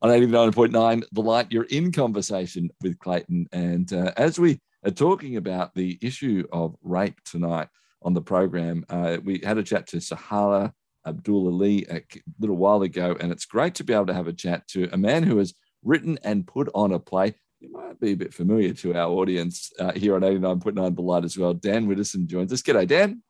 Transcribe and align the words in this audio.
on 0.00 0.10
89.9 0.10 1.04
The 1.12 1.20
Light. 1.20 1.48
You're 1.50 1.64
in 1.64 1.90
conversation 1.92 2.70
with 2.82 2.98
Clayton. 2.98 3.48
And 3.52 3.92
uh, 3.92 4.12
as 4.16 4.38
we 4.38 4.60
are 4.84 4.90
talking 4.90 5.36
about 5.36 5.74
the 5.74 5.98
issue 6.00 6.44
of 6.52 6.76
rape 6.82 7.20
tonight 7.24 7.68
on 8.02 8.14
the 8.14 8.22
program, 8.22 8.84
uh, 8.88 9.18
we 9.24 9.40
had 9.44 9.58
a 9.58 9.62
chat 9.62 9.88
to 9.88 9.96
Sahala 9.96 10.72
Abdul 11.06 11.48
Ali 11.48 11.86
a 11.90 12.02
little 12.38 12.56
while 12.56 12.82
ago. 12.82 13.16
And 13.18 13.32
it's 13.32 13.44
great 13.44 13.74
to 13.76 13.84
be 13.84 13.92
able 13.92 14.06
to 14.06 14.14
have 14.14 14.28
a 14.28 14.32
chat 14.32 14.68
to 14.68 14.88
a 14.92 14.96
man 14.96 15.24
who 15.24 15.38
has 15.38 15.54
written 15.82 16.18
and 16.22 16.46
put 16.46 16.68
on 16.74 16.92
a 16.92 16.98
play. 16.98 17.34
You 17.60 17.72
might 17.72 17.98
be 17.98 18.12
a 18.12 18.16
bit 18.16 18.32
familiar 18.32 18.72
to 18.74 18.94
our 18.94 19.10
audience 19.10 19.72
uh, 19.80 19.92
here 19.92 20.14
on 20.14 20.20
89.9 20.22 20.94
The 20.94 21.02
Light 21.02 21.24
as 21.24 21.36
well. 21.36 21.54
Dan 21.54 21.88
Widdowson 21.88 22.26
joins 22.26 22.52
us. 22.52 22.62
G'day, 22.62 22.86
Dan. 22.86 23.22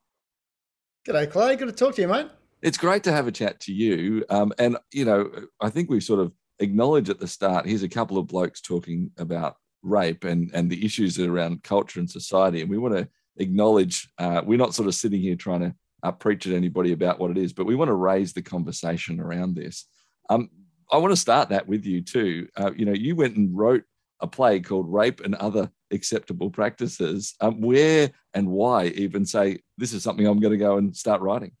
G'day, 1.07 1.31
Clay. 1.31 1.55
Good 1.55 1.69
to 1.69 1.73
talk 1.73 1.95
to 1.95 2.01
you, 2.03 2.07
mate. 2.07 2.27
It's 2.61 2.77
great 2.77 3.03
to 3.03 3.11
have 3.11 3.25
a 3.25 3.31
chat 3.31 3.59
to 3.61 3.73
you. 3.73 4.25
Um, 4.29 4.53
and, 4.59 4.77
you 4.91 5.05
know, 5.05 5.31
I 5.59 5.69
think 5.69 5.89
we've 5.89 6.03
sort 6.03 6.19
of 6.19 6.31
acknowledge 6.59 7.09
at 7.09 7.19
the 7.19 7.27
start 7.27 7.65
here's 7.65 7.83
a 7.83 7.89
couple 7.89 8.17
of 8.17 8.27
blokes 8.27 8.61
talking 8.61 9.11
about 9.17 9.55
rape 9.81 10.23
and, 10.23 10.51
and 10.53 10.69
the 10.69 10.85
issues 10.85 11.19
around 11.19 11.63
culture 11.63 11.99
and 11.99 12.09
society. 12.09 12.61
And 12.61 12.69
we 12.69 12.77
want 12.77 12.95
to 12.95 13.07
acknowledge 13.37 14.09
uh, 14.17 14.41
we're 14.45 14.57
not 14.57 14.75
sort 14.75 14.87
of 14.87 14.95
sitting 14.95 15.21
here 15.21 15.35
trying 15.35 15.61
to 15.61 15.75
uh, 16.03 16.11
preach 16.11 16.47
at 16.47 16.53
anybody 16.53 16.91
about 16.91 17.19
what 17.19 17.31
it 17.31 17.37
is, 17.37 17.53
but 17.53 17.65
we 17.65 17.75
want 17.75 17.89
to 17.89 17.95
raise 17.95 18.33
the 18.33 18.41
conversation 18.41 19.19
around 19.19 19.55
this. 19.55 19.85
Um, 20.29 20.49
I 20.91 20.97
want 20.97 21.11
to 21.11 21.19
start 21.19 21.49
that 21.49 21.67
with 21.67 21.85
you 21.85 22.01
too. 22.01 22.47
Uh, 22.55 22.71
you 22.75 22.85
know, 22.85 22.93
you 22.93 23.15
went 23.15 23.35
and 23.35 23.55
wrote 23.55 23.83
a 24.21 24.27
play 24.27 24.59
called 24.59 24.91
Rape 24.91 25.21
and 25.21 25.35
Other 25.35 25.69
Acceptable 25.91 26.49
Practices. 26.49 27.35
Um, 27.41 27.61
where 27.61 28.11
and 28.33 28.47
why 28.47 28.85
even 28.87 29.25
say 29.25 29.59
this 29.77 29.93
is 29.93 30.03
something 30.03 30.25
I'm 30.25 30.39
going 30.39 30.51
to 30.51 30.57
go 30.57 30.77
and 30.77 30.95
start 30.95 31.21
writing? 31.21 31.51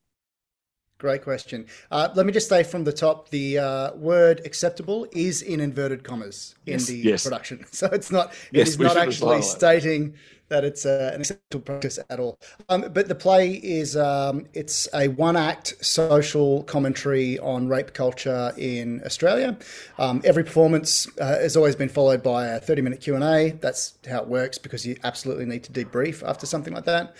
Great 0.99 1.23
question. 1.23 1.65
Uh, 1.89 2.09
let 2.13 2.25
me 2.25 2.33
just 2.33 2.49
say 2.49 2.61
from 2.61 2.83
the 2.83 2.91
top, 2.91 3.29
the 3.29 3.57
uh, 3.57 3.93
word 3.93 4.41
acceptable 4.43 5.07
is 5.13 5.41
in 5.41 5.61
inverted 5.61 6.03
commas 6.03 6.55
in 6.65 6.73
yes, 6.73 6.87
the 6.87 6.97
yes. 6.97 7.23
production. 7.23 7.65
So 7.71 7.87
it's 7.87 8.11
not, 8.11 8.33
yes, 8.51 8.67
it 8.67 8.71
is 8.71 8.79
not 8.79 8.97
actually 8.97 9.41
stating 9.41 10.15
that 10.49 10.63
it's 10.63 10.85
uh, 10.85 11.11
an 11.13 11.21
acceptable 11.21 11.63
practice 11.63 11.99
at 12.09 12.19
all. 12.19 12.39
Um, 12.67 12.85
but 12.93 13.07
the 13.07 13.15
play 13.15 13.53
is 13.53 13.95
um, 13.95 14.45
it's 14.53 14.87
a 14.93 15.07
one 15.09 15.35
act 15.35 15.73
social 15.83 16.63
commentary 16.63 17.39
on 17.39 17.67
rape 17.67 17.93
culture 17.93 18.51
in 18.57 19.01
Australia. 19.05 19.57
Um, 19.97 20.21
every 20.23 20.43
performance 20.43 21.07
uh, 21.19 21.39
has 21.39 21.55
always 21.55 21.75
been 21.75 21.89
followed 21.89 22.21
by 22.23 22.47
a 22.47 22.59
thirty 22.59 22.81
minute 22.81 23.01
Q 23.01 23.15
and 23.15 23.23
A. 23.23 23.51
That's 23.51 23.97
how 24.09 24.21
it 24.21 24.27
works 24.27 24.57
because 24.57 24.85
you 24.85 24.95
absolutely 25.03 25.45
need 25.45 25.63
to 25.63 25.71
debrief 25.71 26.27
after 26.27 26.45
something 26.45 26.73
like 26.73 26.85
that. 26.85 27.15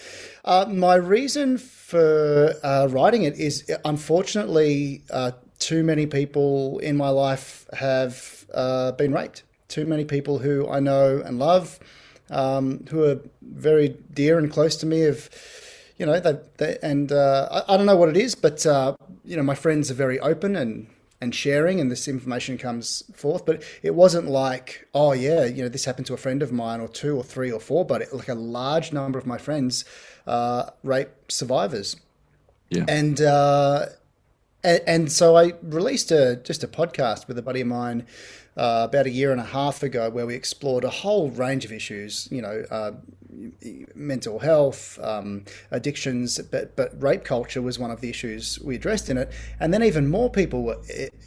Uh, 0.45 0.66
my 0.69 0.95
reason 0.95 1.58
for 1.58 2.53
uh, 2.64 2.88
writing 2.89 3.23
it 3.23 3.36
is 3.38 3.69
unfortunately 3.86 5.03
uh, 5.11 5.31
too 5.59 5.83
many 5.83 6.05
people 6.05 6.80
in 6.80 6.95
my 6.97 7.09
life 7.09 7.67
have 7.73 8.45
uh, 8.53 8.91
been 8.93 9.14
raped. 9.14 9.43
Too 9.67 9.86
many 9.86 10.05
people 10.05 10.39
who 10.39 10.67
I 10.67 10.80
know 10.80 11.21
and 11.23 11.38
love 11.38 11.80
um, 12.30 12.85
who 12.89 13.03
are 13.03 13.19
very 13.41 13.97
dear 14.13 14.38
and 14.38 14.52
close 14.52 14.75
to 14.77 14.85
me 14.85 15.02
have 15.02 15.30
you 15.97 16.05
know 16.05 16.19
they, 16.19 16.38
they 16.58 16.77
and 16.81 17.11
uh, 17.11 17.47
I, 17.52 17.73
I, 17.73 17.77
don't 17.77 17.86
know 17.86 17.97
what 17.97 18.09
it 18.09 18.17
is 18.17 18.36
but 18.36 18.66
uh, 18.66 18.95
you 19.25 19.36
know 19.36 19.44
my 19.44 19.55
friends 19.55 19.91
are 19.91 19.95
very 19.95 20.19
open 20.19 20.55
and 20.55 20.88
and 21.21 21.36
sharing 21.36 21.81
and 21.81 21.91
this 21.91 22.08
information 22.08 22.58
comes 22.58 23.03
forth 23.13 23.45
but 23.45 23.61
it 23.83 23.94
wasn't 23.94 24.27
like 24.27 24.88
oh 24.94 25.11
yeah 25.11 25.44
you 25.44 25.61
know 25.61 25.67
this 25.67 25.83
happened 25.83 26.08
to 26.08 26.13
a 26.13 26.17
friend 26.17 26.41
of 26.41 26.52
mine 26.52 26.80
or 26.80 26.88
two 26.88 27.17
or 27.17 27.23
three 27.23 27.52
or 27.52 27.59
four 27.59 27.83
but 27.83 28.02
it, 28.02 28.13
like 28.13 28.30
a 28.30 28.36
large 28.36 28.93
number 28.93 29.19
of 29.19 29.25
my 29.25 29.38
friends 29.38 29.83
uh, 30.30 30.69
rape 30.83 31.09
survivors. 31.27 31.97
Yeah. 32.69 32.86
And 32.88 33.19
uh, 33.19 33.88
and, 34.64 34.81
and 34.86 35.11
so 35.11 35.36
I 35.36 35.53
released 35.64 36.11
a 36.11 36.38
just 36.38 36.64
a 36.64 36.67
podcast 36.67 37.27
with 37.27 37.38
a 37.38 37.41
buddy 37.41 37.61
of 37.61 37.67
mine 37.67 38.05
uh, 38.59 38.83
about 38.89 39.05
a 39.05 39.09
year 39.09 39.31
and 39.31 39.39
a 39.39 39.45
half 39.45 39.83
ago 39.83 40.09
where 40.09 40.25
we 40.25 40.35
explored 40.35 40.83
a 40.83 40.89
whole 40.89 41.31
range 41.31 41.63
of 41.63 41.71
issues, 41.71 42.27
you 42.29 42.41
know, 42.41 42.65
uh, 42.69 42.91
mental 43.95 44.39
health, 44.39 44.99
um, 45.02 45.45
addictions, 45.71 46.39
but, 46.52 46.75
but 46.75 46.92
rape 47.02 47.23
culture 47.23 47.61
was 47.61 47.80
one 47.80 47.89
of 47.89 48.02
the 48.02 48.09
issues 48.09 48.59
we 48.59 48.75
addressed 48.75 49.09
in 49.09 49.17
it. 49.17 49.31
And 49.61 49.73
then 49.73 49.81
even 49.81 50.09
more 50.09 50.30
people 50.30 50.64
were 50.64 50.77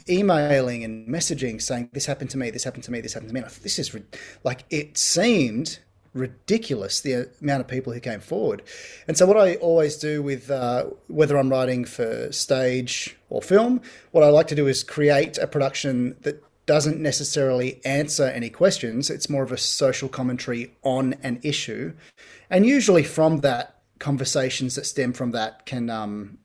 emailing 0.07 0.83
and 0.83 1.07
messaging 1.07 1.59
saying, 1.59 1.89
This 1.91 2.05
happened 2.05 2.29
to 2.31 2.37
me, 2.37 2.51
this 2.51 2.63
happened 2.63 2.83
to 2.83 2.91
me, 2.91 3.01
this 3.01 3.13
happened 3.13 3.29
to 3.29 3.33
me. 3.33 3.41
this 3.63 3.79
is 3.79 3.97
like, 4.43 4.65
it 4.69 4.95
seemed 4.95 5.79
ridiculous 6.13 7.01
the 7.01 7.31
amount 7.41 7.61
of 7.61 7.67
people 7.67 7.91
who 7.91 7.99
came 7.99 8.19
forward. 8.19 8.61
And 9.07 9.17
so, 9.17 9.25
what 9.25 9.37
I 9.37 9.55
always 9.55 9.97
do 9.97 10.21
with 10.21 10.51
uh, 10.51 10.85
whether 11.07 11.37
I'm 11.37 11.49
writing 11.49 11.85
for 11.85 12.31
stage 12.31 13.17
or 13.31 13.41
film, 13.41 13.81
what 14.11 14.23
I 14.23 14.29
like 14.29 14.47
to 14.49 14.55
do 14.55 14.67
is 14.67 14.83
create 14.83 15.39
a 15.39 15.47
production 15.47 16.15
that 16.21 16.43
doesn't 16.65 16.99
necessarily 16.99 17.81
answer 17.85 18.25
any 18.25 18.49
questions. 18.49 19.09
It's 19.09 19.29
more 19.29 19.43
of 19.43 19.51
a 19.51 19.57
social 19.57 20.09
commentary 20.09 20.73
on 20.83 21.15
an 21.23 21.39
issue. 21.43 21.93
And 22.49 22.65
usually 22.65 23.03
from 23.03 23.41
that, 23.41 23.81
conversations 23.99 24.75
that 24.75 24.85
stem 24.85 25.13
from 25.13 25.31
that 25.31 25.65
can 25.65 25.89
um, 25.89 26.37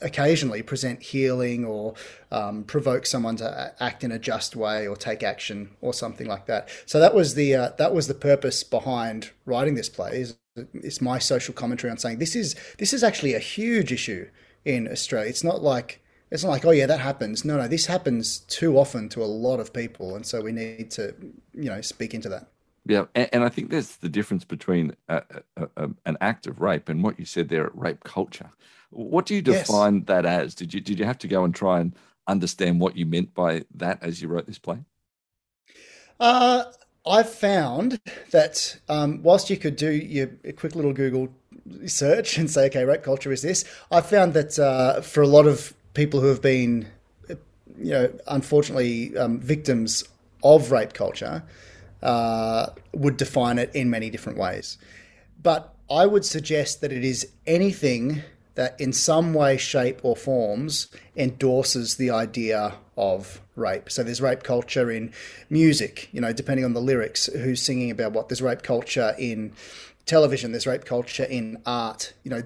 occasionally 0.00 0.62
present 0.62 1.02
healing 1.02 1.64
or 1.64 1.94
um, 2.30 2.64
provoke 2.64 3.04
someone 3.06 3.36
to 3.36 3.74
act 3.80 4.04
in 4.04 4.12
a 4.12 4.18
just 4.18 4.56
way 4.56 4.86
or 4.86 4.96
take 4.96 5.22
action 5.22 5.70
or 5.80 5.92
something 5.92 6.26
like 6.26 6.46
that. 6.46 6.68
So 6.86 7.00
that 7.00 7.14
was 7.14 7.34
the 7.34 7.54
uh, 7.54 7.70
that 7.78 7.92
was 7.92 8.06
the 8.06 8.14
purpose 8.14 8.62
behind 8.62 9.30
writing 9.44 9.74
this 9.74 9.88
play. 9.88 10.20
Is 10.20 10.36
it's 10.74 11.00
my 11.00 11.18
social 11.18 11.54
commentary 11.54 11.90
on 11.90 11.98
saying 11.98 12.18
this 12.18 12.36
is 12.36 12.54
this 12.78 12.92
is 12.92 13.02
actually 13.02 13.34
a 13.34 13.38
huge 13.40 13.92
issue 13.92 14.28
in 14.64 14.88
Australia. 14.88 15.28
It's 15.28 15.44
not 15.44 15.62
like 15.62 16.02
it's 16.30 16.44
not 16.44 16.50
like, 16.50 16.64
oh 16.64 16.70
yeah, 16.70 16.86
that 16.86 17.00
happens. 17.00 17.44
No, 17.44 17.56
no, 17.56 17.66
this 17.66 17.86
happens 17.86 18.38
too 18.40 18.78
often 18.78 19.08
to 19.10 19.22
a 19.22 19.26
lot 19.26 19.60
of 19.60 19.72
people, 19.72 20.14
and 20.14 20.24
so 20.24 20.40
we 20.40 20.52
need 20.52 20.90
to, 20.92 21.14
you 21.54 21.70
know, 21.70 21.80
speak 21.80 22.14
into 22.14 22.28
that. 22.28 22.48
Yeah, 22.86 23.06
and, 23.14 23.28
and 23.32 23.44
I 23.44 23.48
think 23.48 23.70
there's 23.70 23.96
the 23.96 24.08
difference 24.08 24.44
between 24.44 24.96
a, 25.08 25.22
a, 25.56 25.68
a, 25.76 25.90
an 26.06 26.16
act 26.20 26.46
of 26.46 26.60
rape 26.60 26.88
and 26.88 27.02
what 27.02 27.18
you 27.18 27.24
said 27.24 27.48
there, 27.48 27.70
rape 27.74 28.04
culture. 28.04 28.50
What 28.90 29.26
do 29.26 29.34
you 29.34 29.42
define 29.42 29.96
yes. 29.96 30.04
that 30.06 30.26
as? 30.26 30.54
Did 30.54 30.74
you 30.74 30.80
did 30.80 30.98
you 30.98 31.04
have 31.04 31.18
to 31.18 31.28
go 31.28 31.44
and 31.44 31.54
try 31.54 31.80
and 31.80 31.94
understand 32.26 32.80
what 32.80 32.96
you 32.96 33.06
meant 33.06 33.34
by 33.34 33.64
that 33.74 34.02
as 34.02 34.22
you 34.22 34.28
wrote 34.28 34.46
this 34.46 34.58
play? 34.58 34.78
Uh, 36.18 36.64
I've 37.06 37.30
found 37.30 38.00
that 38.30 38.78
um, 38.88 39.22
whilst 39.22 39.48
you 39.50 39.56
could 39.56 39.76
do 39.76 39.90
your 39.90 40.26
quick 40.56 40.74
little 40.74 40.92
Google 40.92 41.28
search 41.86 42.38
and 42.38 42.50
say, 42.50 42.66
okay, 42.66 42.84
rape 42.84 43.02
culture 43.02 43.32
is 43.32 43.42
this, 43.42 43.64
I've 43.90 44.06
found 44.06 44.34
that 44.34 44.58
uh, 44.58 45.00
for 45.00 45.22
a 45.22 45.26
lot 45.26 45.46
of 45.46 45.74
people 45.94 46.20
who 46.20 46.28
have 46.28 46.42
been, 46.42 46.86
you 47.28 47.92
know, 47.92 48.12
unfortunately 48.26 49.16
um, 49.16 49.40
victims 49.40 50.04
of 50.42 50.70
rape 50.70 50.92
culture 50.92 51.42
uh, 52.02 52.66
would 52.92 53.16
define 53.16 53.58
it 53.58 53.70
in 53.74 53.90
many 53.90 54.10
different 54.10 54.38
ways. 54.38 54.78
But 55.42 55.74
I 55.90 56.06
would 56.06 56.24
suggest 56.24 56.80
that 56.80 56.92
it 56.92 57.04
is 57.04 57.28
anything 57.46 58.22
that 58.54 58.80
in 58.80 58.92
some 58.92 59.32
way, 59.32 59.56
shape, 59.56 60.00
or 60.02 60.14
forms 60.16 60.88
endorses 61.16 61.96
the 61.96 62.10
idea 62.10 62.74
of 62.96 63.40
rape. 63.56 63.90
So 63.90 64.02
there's 64.02 64.20
rape 64.20 64.42
culture 64.42 64.90
in 64.90 65.12
music, 65.48 66.08
you 66.12 66.20
know, 66.20 66.32
depending 66.32 66.64
on 66.64 66.74
the 66.74 66.80
lyrics, 66.80 67.26
who's 67.26 67.62
singing 67.62 67.90
about 67.90 68.12
what. 68.12 68.28
There's 68.28 68.42
rape 68.42 68.62
culture 68.62 69.14
in 69.18 69.52
television, 70.04 70.52
there's 70.52 70.66
rape 70.66 70.84
culture 70.84 71.24
in 71.24 71.62
art, 71.64 72.12
you 72.22 72.30
know, 72.30 72.42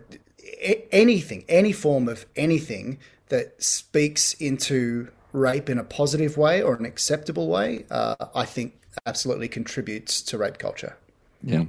anything, 0.93 1.45
any 1.49 1.73
form 1.73 2.09
of 2.09 2.27
anything 2.37 2.99
that 3.35 3.61
speaks 3.61 4.33
into 4.35 5.09
rape 5.33 5.69
in 5.69 5.77
a 5.77 5.83
positive 5.83 6.37
way 6.37 6.63
or 6.63 6.77
an 6.77 6.85
acceptable 6.85 7.49
way, 7.49 7.85
uh, 7.91 8.15
I 8.33 8.45
think 8.45 8.81
absolutely 9.07 9.49
contributes 9.49 10.23
to 10.23 10.39
rape 10.39 10.59
culture. 10.59 10.97
Yeah. 11.43 11.65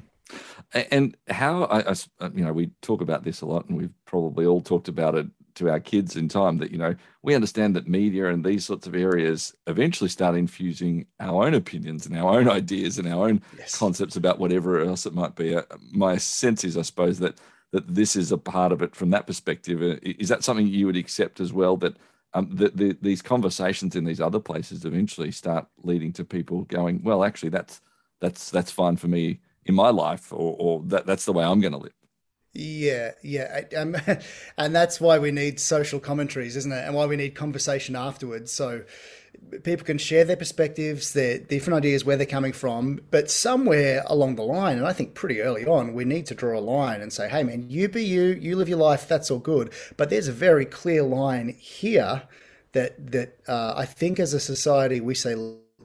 And 0.91 1.17
how 1.27 1.63
I, 1.63 1.91
I, 1.91 1.95
you 2.35 2.45
know, 2.45 2.53
we 2.53 2.67
talk 2.83 3.01
about 3.01 3.23
this 3.23 3.41
a 3.41 3.47
lot, 3.47 3.67
and 3.67 3.77
we've 3.77 3.93
probably 4.05 4.45
all 4.45 4.61
talked 4.61 4.87
about 4.87 5.15
it 5.15 5.27
to 5.55 5.69
our 5.71 5.79
kids 5.79 6.15
in 6.15 6.27
time. 6.27 6.57
That 6.57 6.71
you 6.71 6.77
know, 6.77 6.95
we 7.23 7.33
understand 7.33 7.75
that 7.75 7.87
media 7.87 8.29
and 8.29 8.45
these 8.45 8.65
sorts 8.65 8.85
of 8.85 8.93
areas 8.93 9.55
eventually 9.65 10.09
start 10.09 10.35
infusing 10.35 11.07
our 11.19 11.45
own 11.45 11.55
opinions 11.55 12.05
and 12.05 12.15
our 12.15 12.37
own 12.37 12.47
ideas 12.49 12.99
and 12.99 13.07
our 13.07 13.27
own 13.27 13.41
yes. 13.57 13.75
concepts 13.75 14.15
about 14.15 14.37
whatever 14.37 14.81
else 14.81 15.05
it 15.05 15.13
might 15.13 15.35
be. 15.35 15.55
Uh, 15.55 15.63
my 15.91 16.17
sense 16.17 16.63
is, 16.63 16.77
I 16.77 16.83
suppose, 16.83 17.19
that 17.19 17.39
that 17.75 17.93
this 17.93 18.15
is 18.15 18.31
a 18.31 18.37
part 18.37 18.71
of 18.71 18.81
it 18.81 18.95
from 18.95 19.09
that 19.09 19.27
perspective. 19.27 19.81
Uh, 19.81 19.97
is 20.01 20.29
that 20.29 20.45
something 20.45 20.65
you 20.65 20.85
would 20.85 20.95
accept 20.95 21.41
as 21.41 21.51
well? 21.51 21.75
That 21.75 21.97
um, 22.33 22.47
the, 22.49 22.69
the, 22.69 22.97
these 23.01 23.21
conversations 23.21 23.97
in 23.97 24.05
these 24.05 24.21
other 24.21 24.39
places 24.39 24.85
eventually 24.85 25.29
start 25.31 25.67
leading 25.83 26.13
to 26.13 26.23
people 26.23 26.61
going, 26.63 27.03
well, 27.03 27.25
actually, 27.25 27.49
that's 27.49 27.81
that's 28.21 28.49
that's 28.49 28.71
fine 28.71 28.95
for 28.95 29.09
me 29.09 29.41
in 29.65 29.75
my 29.75 29.89
life, 29.89 30.31
or, 30.31 30.55
or 30.57 30.83
that 30.85 31.05
that's 31.05 31.25
the 31.25 31.33
way 31.33 31.43
I'm 31.43 31.59
going 31.59 31.73
to 31.73 31.77
live. 31.77 31.93
Yeah, 32.53 33.11
yeah, 33.21 33.63
um, 33.75 33.97
and 34.57 34.73
that's 34.73 35.01
why 35.01 35.19
we 35.19 35.31
need 35.31 35.59
social 35.59 35.99
commentaries, 35.99 36.55
isn't 36.55 36.71
it? 36.71 36.85
And 36.85 36.95
why 36.95 37.07
we 37.07 37.17
need 37.17 37.35
conversation 37.35 37.97
afterwards. 37.97 38.53
So 38.53 38.83
people 39.63 39.85
can 39.85 39.97
share 39.97 40.23
their 40.23 40.35
perspectives, 40.35 41.13
their 41.13 41.39
different 41.39 41.77
ideas, 41.77 42.05
where 42.05 42.17
they're 42.17 42.25
coming 42.25 42.53
from. 42.53 43.01
But 43.11 43.29
somewhere 43.29 44.03
along 44.07 44.35
the 44.35 44.43
line, 44.43 44.77
and 44.77 44.87
I 44.87 44.93
think 44.93 45.13
pretty 45.13 45.41
early 45.41 45.65
on, 45.65 45.93
we 45.93 46.05
need 46.05 46.25
to 46.27 46.35
draw 46.35 46.57
a 46.57 46.61
line 46.61 47.01
and 47.01 47.11
say, 47.11 47.29
hey, 47.29 47.43
man, 47.43 47.69
you 47.69 47.89
be 47.89 48.03
you, 48.03 48.23
you 48.23 48.55
live 48.55 48.69
your 48.69 48.77
life, 48.77 49.07
that's 49.07 49.31
all 49.31 49.39
good. 49.39 49.71
But 49.97 50.09
there's 50.09 50.27
a 50.27 50.33
very 50.33 50.65
clear 50.65 51.03
line 51.03 51.49
here 51.49 52.23
that 52.73 53.11
that 53.11 53.37
uh, 53.47 53.73
I 53.75 53.85
think 53.85 54.19
as 54.19 54.33
a 54.33 54.39
society 54.39 54.99
we 54.99 55.15
say 55.15 55.35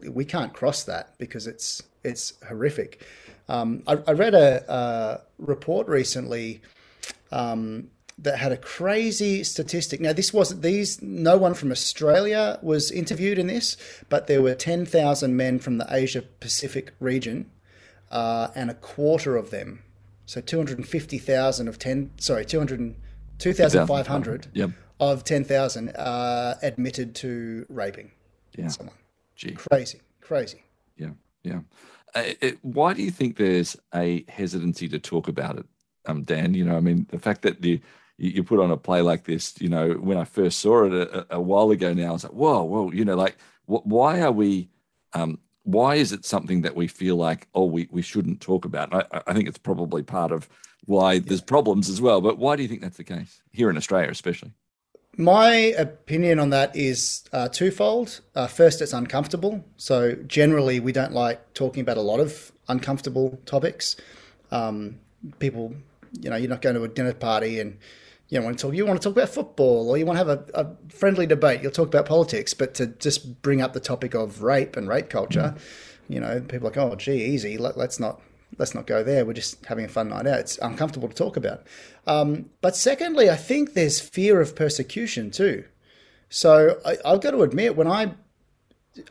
we 0.08 0.24
can't 0.24 0.52
cross 0.52 0.84
that 0.84 1.16
because 1.18 1.46
it's 1.46 1.82
it's 2.04 2.34
horrific. 2.46 3.02
Um, 3.48 3.82
I, 3.86 3.98
I, 4.06 4.12
read 4.12 4.34
a, 4.34 4.64
a 4.72 5.20
report 5.38 5.88
recently 5.88 6.62
um, 7.32 7.90
that 8.22 8.38
had 8.38 8.52
a 8.52 8.56
crazy 8.56 9.42
statistic. 9.44 10.00
Now, 10.00 10.12
this 10.12 10.32
wasn't 10.32 10.62
these. 10.62 11.00
No 11.00 11.36
one 11.36 11.54
from 11.54 11.72
Australia 11.72 12.58
was 12.62 12.90
interviewed 12.90 13.38
in 13.38 13.46
this, 13.46 13.76
but 14.08 14.26
there 14.26 14.42
were 14.42 14.54
ten 14.54 14.84
thousand 14.84 15.36
men 15.36 15.58
from 15.58 15.78
the 15.78 15.86
Asia 15.88 16.22
Pacific 16.22 16.92
region, 17.00 17.50
uh, 18.10 18.48
and 18.54 18.70
a 18.70 18.74
quarter 18.74 19.36
of 19.36 19.50
them, 19.50 19.82
so 20.26 20.40
two 20.40 20.56
hundred 20.56 20.78
and 20.78 20.86
fifty 20.86 21.18
thousand 21.18 21.68
of 21.68 21.78
ten. 21.78 22.10
Sorry, 22.18 22.44
200, 22.44 22.94
2,500 23.38 24.48
yep. 24.52 24.70
of 24.98 25.24
ten 25.24 25.44
thousand 25.44 25.90
uh, 25.90 26.56
admitted 26.62 27.14
to 27.16 27.64
raping 27.68 28.10
yeah. 28.56 28.68
someone. 28.68 28.96
Gee. 29.34 29.52
Crazy, 29.52 30.00
crazy. 30.20 30.62
Yeah, 30.98 31.12
yeah. 31.42 31.60
Uh, 32.14 32.24
it, 32.40 32.58
why 32.62 32.92
do 32.92 33.02
you 33.02 33.10
think 33.10 33.36
there's 33.36 33.76
a 33.94 34.24
hesitancy 34.28 34.88
to 34.88 34.98
talk 34.98 35.28
about 35.28 35.58
it, 35.58 35.66
um, 36.06 36.22
Dan? 36.22 36.54
You 36.54 36.64
know, 36.64 36.76
I 36.76 36.80
mean, 36.80 37.06
the 37.10 37.18
fact 37.18 37.42
that 37.42 37.62
the 37.62 37.80
you, 38.20 38.44
put 38.44 38.60
on 38.60 38.70
a 38.70 38.76
play 38.76 39.00
like 39.00 39.24
this, 39.24 39.54
you 39.60 39.68
know, 39.68 39.92
when 39.92 40.18
I 40.18 40.24
first 40.24 40.58
saw 40.58 40.84
it 40.84 40.92
a, 40.92 41.36
a 41.36 41.40
while 41.40 41.70
ago 41.70 41.94
now, 41.94 42.08
I 42.08 42.12
was 42.12 42.24
like, 42.24 42.32
whoa, 42.32 42.62
whoa, 42.62 42.92
you 42.92 43.04
know, 43.04 43.16
like, 43.16 43.36
wh- 43.66 43.86
why 43.86 44.20
are 44.20 44.32
we, 44.32 44.68
um, 45.14 45.38
why 45.62 45.94
is 45.94 46.12
it 46.12 46.24
something 46.24 46.62
that 46.62 46.76
we 46.76 46.86
feel 46.86 47.16
like, 47.16 47.48
oh, 47.54 47.64
we, 47.64 47.88
we 47.90 48.02
shouldn't 48.02 48.40
talk 48.40 48.64
about? 48.64 48.94
I, 48.94 49.22
I 49.26 49.32
think 49.32 49.48
it's 49.48 49.58
probably 49.58 50.02
part 50.02 50.32
of 50.32 50.48
why 50.84 51.18
there's 51.18 51.40
problems 51.40 51.88
as 51.88 52.00
well. 52.00 52.20
But 52.20 52.38
why 52.38 52.56
do 52.56 52.62
you 52.62 52.68
think 52.68 52.82
that's 52.82 52.98
the 52.98 53.04
case 53.04 53.40
here 53.52 53.70
in 53.70 53.76
Australia, 53.76 54.10
especially? 54.10 54.52
My 55.16 55.54
opinion 55.78 56.38
on 56.38 56.50
that 56.50 56.74
is 56.76 57.24
uh, 57.32 57.48
twofold. 57.48 58.20
Uh, 58.34 58.46
first, 58.46 58.80
it's 58.80 58.92
uncomfortable. 58.92 59.64
So, 59.76 60.14
generally, 60.26 60.78
we 60.78 60.92
don't 60.92 61.12
like 61.12 61.52
talking 61.54 61.80
about 61.80 61.96
a 61.96 62.02
lot 62.02 62.20
of 62.20 62.52
uncomfortable 62.68 63.38
topics. 63.44 63.96
Um, 64.50 65.00
people, 65.38 65.74
you 66.20 66.30
know, 66.30 66.36
you're 66.36 66.48
not 66.48 66.62
going 66.62 66.76
to 66.76 66.84
a 66.84 66.88
dinner 66.88 67.12
party 67.12 67.60
and 67.60 67.76
you 68.30 68.38
know, 68.38 68.44
want 68.44 68.58
to 68.58 68.62
talk, 68.62 68.74
you 68.74 68.86
want 68.86 69.02
to 69.02 69.08
talk 69.08 69.16
about 69.16 69.28
football 69.28 69.90
or 69.90 69.98
you 69.98 70.06
want 70.06 70.18
to 70.18 70.24
have 70.24 70.28
a, 70.28 70.44
a, 70.54 70.66
friendly 70.88 71.26
debate. 71.26 71.62
You'll 71.62 71.72
talk 71.72 71.88
about 71.88 72.06
politics, 72.06 72.54
but 72.54 72.74
to 72.74 72.86
just 72.86 73.42
bring 73.42 73.60
up 73.60 73.72
the 73.72 73.80
topic 73.80 74.14
of 74.14 74.42
rape 74.42 74.76
and 74.76 74.88
rape 74.88 75.10
culture, 75.10 75.54
mm. 75.56 75.60
you 76.08 76.20
know, 76.20 76.40
people 76.40 76.68
are 76.68 76.70
like, 76.70 76.78
oh, 76.78 76.94
gee, 76.94 77.24
easy. 77.24 77.58
Let, 77.58 77.76
us 77.76 77.98
not 77.98 78.22
let's 78.56 78.74
not 78.74 78.86
go 78.86 79.02
there. 79.02 79.24
We're 79.24 79.32
just 79.32 79.64
having 79.66 79.84
a 79.84 79.88
fun 79.88 80.08
night 80.08 80.28
out. 80.28 80.38
It's 80.38 80.58
uncomfortable 80.58 81.08
to 81.08 81.14
talk 81.14 81.36
about. 81.36 81.66
Um, 82.06 82.50
but 82.60 82.76
secondly, 82.76 83.28
I 83.28 83.36
think 83.36 83.74
there's 83.74 84.00
fear 84.00 84.40
of 84.40 84.54
persecution 84.54 85.32
too. 85.32 85.64
So 86.28 86.80
I, 86.86 86.98
I've 87.04 87.20
got 87.20 87.32
to 87.32 87.42
admit, 87.42 87.76
when 87.76 87.88
I 87.88 88.14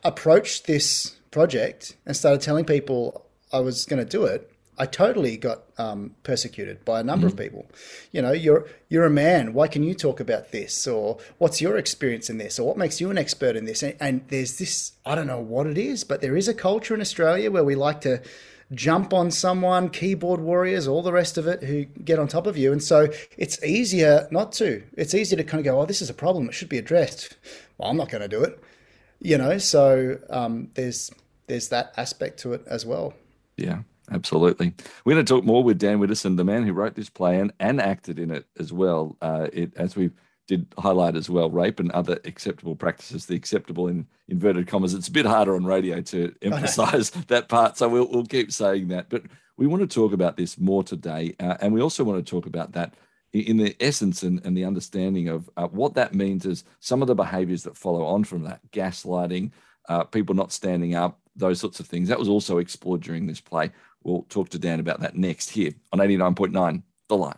approached 0.04 0.66
this 0.66 1.18
project 1.31 1.98
and 2.06 2.16
started 2.16 2.42
telling 2.42 2.63
people 2.63 3.25
I 3.51 3.60
was 3.60 3.86
going 3.86 4.04
to 4.04 4.10
do 4.10 4.24
it, 4.24 4.50
I 4.80 4.86
totally 4.86 5.36
got 5.36 5.64
um, 5.78 6.16
persecuted 6.24 6.86
by 6.86 7.02
a 7.02 7.04
number 7.04 7.28
mm-hmm. 7.28 7.38
of 7.38 7.44
people. 7.44 7.70
You 8.14 8.22
know, 8.22 8.31
you're 8.31 8.66
you're 8.88 9.06
a 9.06 9.10
man. 9.10 9.54
Why 9.54 9.68
can 9.68 9.84
you 9.84 9.94
talk 9.94 10.22
about 10.22 10.54
this? 10.54 10.88
Or 10.88 11.18
what's 11.38 11.60
your 11.60 11.78
experience 11.78 12.30
in 12.30 12.38
this? 12.38 12.58
Or 12.58 12.66
what 12.66 12.78
makes 12.78 13.02
you 13.02 13.12
an 13.12 13.18
expert 13.18 13.58
in 13.58 13.66
this? 13.66 13.84
And, 13.84 13.98
and 14.00 14.26
there's 14.30 14.58
this. 14.58 14.94
I 15.06 15.16
don't 15.16 15.28
know 15.28 15.42
what 15.42 15.68
it 15.68 15.78
is, 15.78 16.06
but 16.06 16.22
there 16.22 16.38
is 16.38 16.48
a 16.48 16.54
culture 16.54 16.94
in 16.94 17.02
Australia 17.02 17.52
where 17.52 17.66
we 17.66 17.76
like 17.76 18.00
to 18.02 18.22
jump 18.74 19.14
on 19.14 19.31
someone, 19.31 19.90
keyboard 19.90 20.40
warriors, 20.40 20.88
all 20.88 21.02
the 21.02 21.12
rest 21.12 21.38
of 21.38 21.46
it 21.46 21.64
who 21.64 21.84
get 21.84 22.18
on 22.18 22.30
top 22.30 22.48
of 22.48 22.56
you. 22.56 22.72
And 22.72 22.81
so 22.81 23.10
it's 23.38 23.62
easier 23.64 24.30
not 24.31 24.54
to. 24.54 24.81
It's 24.94 25.14
easier 25.14 25.38
to 25.38 25.44
kind 25.44 25.60
of 25.60 25.66
go, 25.66 25.81
oh, 25.81 25.86
this 25.86 26.02
is 26.02 26.10
a 26.10 26.14
problem. 26.14 26.48
It 26.48 26.54
should 26.54 26.70
be 26.70 26.78
addressed. 26.78 27.36
Well, 27.78 27.90
I'm 27.90 27.98
not 27.98 28.10
going 28.10 28.22
to 28.22 28.30
do 28.30 28.44
it. 28.44 28.64
You 29.20 29.38
know, 29.38 29.58
so 29.58 30.20
um, 30.30 30.70
there's 30.76 31.12
there's 31.48 31.68
that 31.70 31.94
aspect 31.98 32.40
to 32.40 32.54
it 32.54 32.64
as 32.68 32.86
well. 32.86 33.14
Yeah 33.58 33.80
absolutely. 34.12 34.74
We're 35.06 35.16
going 35.16 35.26
to 35.26 35.34
talk 35.34 35.46
more 35.46 35.64
with 35.64 35.80
Dan 35.80 36.00
Widdowson, 36.00 36.38
the 36.38 36.44
man 36.44 36.66
who 36.66 36.74
wrote 36.74 36.96
this 36.96 37.10
play 37.10 37.40
and, 37.40 37.52
and 37.60 37.82
acted 37.82 38.20
in 38.20 38.32
it 38.32 38.46
as 38.60 38.72
well. 38.74 39.18
Uh, 39.22 39.48
it, 39.52 39.76
as 39.76 39.96
we 39.96 40.12
did 40.48 40.66
highlight 40.78 41.16
as 41.16 41.30
well, 41.30 41.50
rape 41.50 41.80
and 41.80 41.92
other 41.92 42.20
acceptable 42.26 42.76
practices, 42.76 43.28
the 43.28 43.36
acceptable 43.36 43.88
in 43.88 44.08
inverted 44.28 44.68
commas. 44.68 44.94
It's 44.94 45.08
a 45.08 45.12
bit 45.12 45.26
harder 45.26 45.56
on 45.56 45.64
radio 45.64 46.02
to 46.02 46.34
emphasize 46.42 47.12
that 47.12 47.50
part, 47.50 47.78
so 47.78 47.88
we'll, 47.88 48.10
we'll 48.10 48.26
keep 48.26 48.52
saying 48.52 48.88
that. 48.88 49.10
But 49.10 49.24
we 49.58 49.68
want 49.68 49.82
to 49.82 49.88
talk 49.88 50.12
about 50.12 50.38
this 50.38 50.58
more 50.58 50.84
today, 50.84 51.36
uh, 51.40 51.58
and 51.62 51.74
we 51.74 51.82
also 51.82 52.04
want 52.04 52.26
to 52.26 52.30
talk 52.30 52.48
about 52.48 52.72
that 52.74 52.96
in 53.32 53.58
the 53.58 53.76
essence 53.80 54.24
and, 54.24 54.44
and 54.44 54.58
the 54.58 54.66
understanding 54.66 55.28
of 55.28 55.50
uh, 55.56 55.68
what 55.68 55.94
that 55.94 56.16
means 56.16 56.48
is 56.48 56.64
some 56.80 57.04
of 57.04 57.08
the 57.08 57.16
behaviors 57.16 57.62
that 57.64 57.78
follow 57.78 58.04
on 58.04 58.24
from 58.24 58.44
that 58.44 58.60
gaslighting, 58.72 59.52
uh, 59.88 60.04
people 60.04 60.34
not 60.34 60.52
standing 60.52 60.96
up, 60.96 61.20
those 61.36 61.60
sorts 61.60 61.80
of 61.80 61.86
things. 61.86 62.10
That 62.10 62.20
was 62.20 62.28
also 62.28 62.58
explored 62.58 63.02
during 63.02 63.28
this 63.28 63.40
play. 63.40 63.72
We'll 64.04 64.24
talk 64.24 64.50
to 64.50 64.60
Dan 64.60 64.80
about 64.80 65.01
that 65.01 65.16
next 65.16 65.50
here 65.50 65.72
on 65.92 66.00
89.9 66.00 66.84
The 67.07 67.18
Light. 67.18 67.38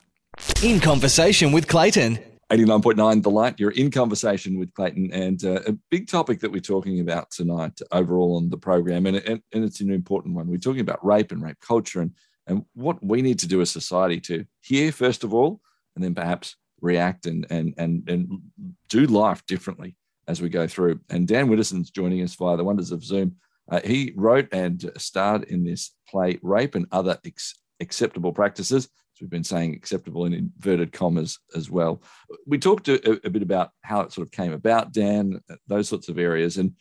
In 0.64 0.80
conversation 0.80 1.52
with 1.52 1.68
Clayton. 1.68 2.20
89.9 2.52 3.24
The 3.24 3.30
Light. 3.30 3.60
You're 3.60 3.72
in 3.72 3.92
conversation 3.92 4.60
with 4.60 4.74
Clayton, 4.74 5.12
and 5.14 5.44
uh, 5.44 5.62
a 5.68 5.74
big 5.90 6.08
topic 6.08 6.42
that 6.42 6.52
we're 6.52 6.60
talking 6.60 7.00
about 7.00 7.32
tonight 7.32 7.80
overall 7.92 8.36
on 8.36 8.50
the 8.50 8.58
program, 8.58 9.06
and, 9.06 9.18
and, 9.18 9.42
and 9.54 9.64
it's 9.64 9.80
an 9.80 9.92
important 9.92 10.36
one. 10.36 10.48
We're 10.48 10.58
talking 10.58 10.82
about 10.82 11.06
rape 11.06 11.32
and 11.32 11.42
rape 11.42 11.60
culture 11.62 12.02
and, 12.02 12.12
and 12.48 12.66
what 12.74 13.04
we 13.04 13.22
need 13.22 13.40
to 13.40 13.48
do 13.48 13.62
as 13.62 13.72
society 13.72 14.20
to 14.22 14.46
hear, 14.62 14.92
first 14.92 15.24
of 15.24 15.34
all, 15.34 15.62
and 15.96 16.04
then 16.04 16.14
perhaps 16.14 16.58
react 16.82 17.26
and, 17.26 17.46
and, 17.50 17.74
and, 17.78 18.10
and 18.10 18.42
do 18.90 19.06
life 19.06 19.46
differently 19.46 19.96
as 20.28 20.42
we 20.42 20.50
go 20.50 20.68
through. 20.68 21.00
And 21.10 21.28
Dan 21.28 21.48
Widdowson's 21.48 21.92
joining 21.92 22.22
us 22.22 22.36
via 22.36 22.58
the 22.58 22.64
wonders 22.64 22.92
of 22.92 23.04
Zoom. 23.04 23.38
Uh, 23.72 23.80
he 23.86 24.14
wrote 24.18 24.50
and 24.52 24.92
starred 24.98 25.46
in 25.46 25.64
this 25.64 25.92
play, 26.08 26.38
Rape 26.44 26.76
and 26.76 26.86
Other 26.92 27.18
Ex- 27.26 27.56
Acceptable 27.80 28.34
Practices. 28.34 28.84
So 29.14 29.22
we've 29.22 29.30
been 29.30 29.46
saying 29.46 29.74
acceptable 29.74 30.26
in 30.26 30.34
inverted 30.34 30.92
commas 30.92 31.40
as 31.56 31.72
well. 31.72 32.04
We 32.46 32.60
talked 32.60 32.90
a, 32.90 33.26
a 33.26 33.30
bit 33.30 33.42
about 33.42 33.70
how 33.82 34.02
it 34.02 34.12
sort 34.12 34.28
of 34.28 34.32
came 34.32 34.52
about, 34.52 34.92
Dan, 34.92 35.40
uh, 35.50 35.56
those 35.68 35.88
sorts 35.88 36.10
of 36.10 36.20
areas, 36.20 36.58
and 36.58 36.74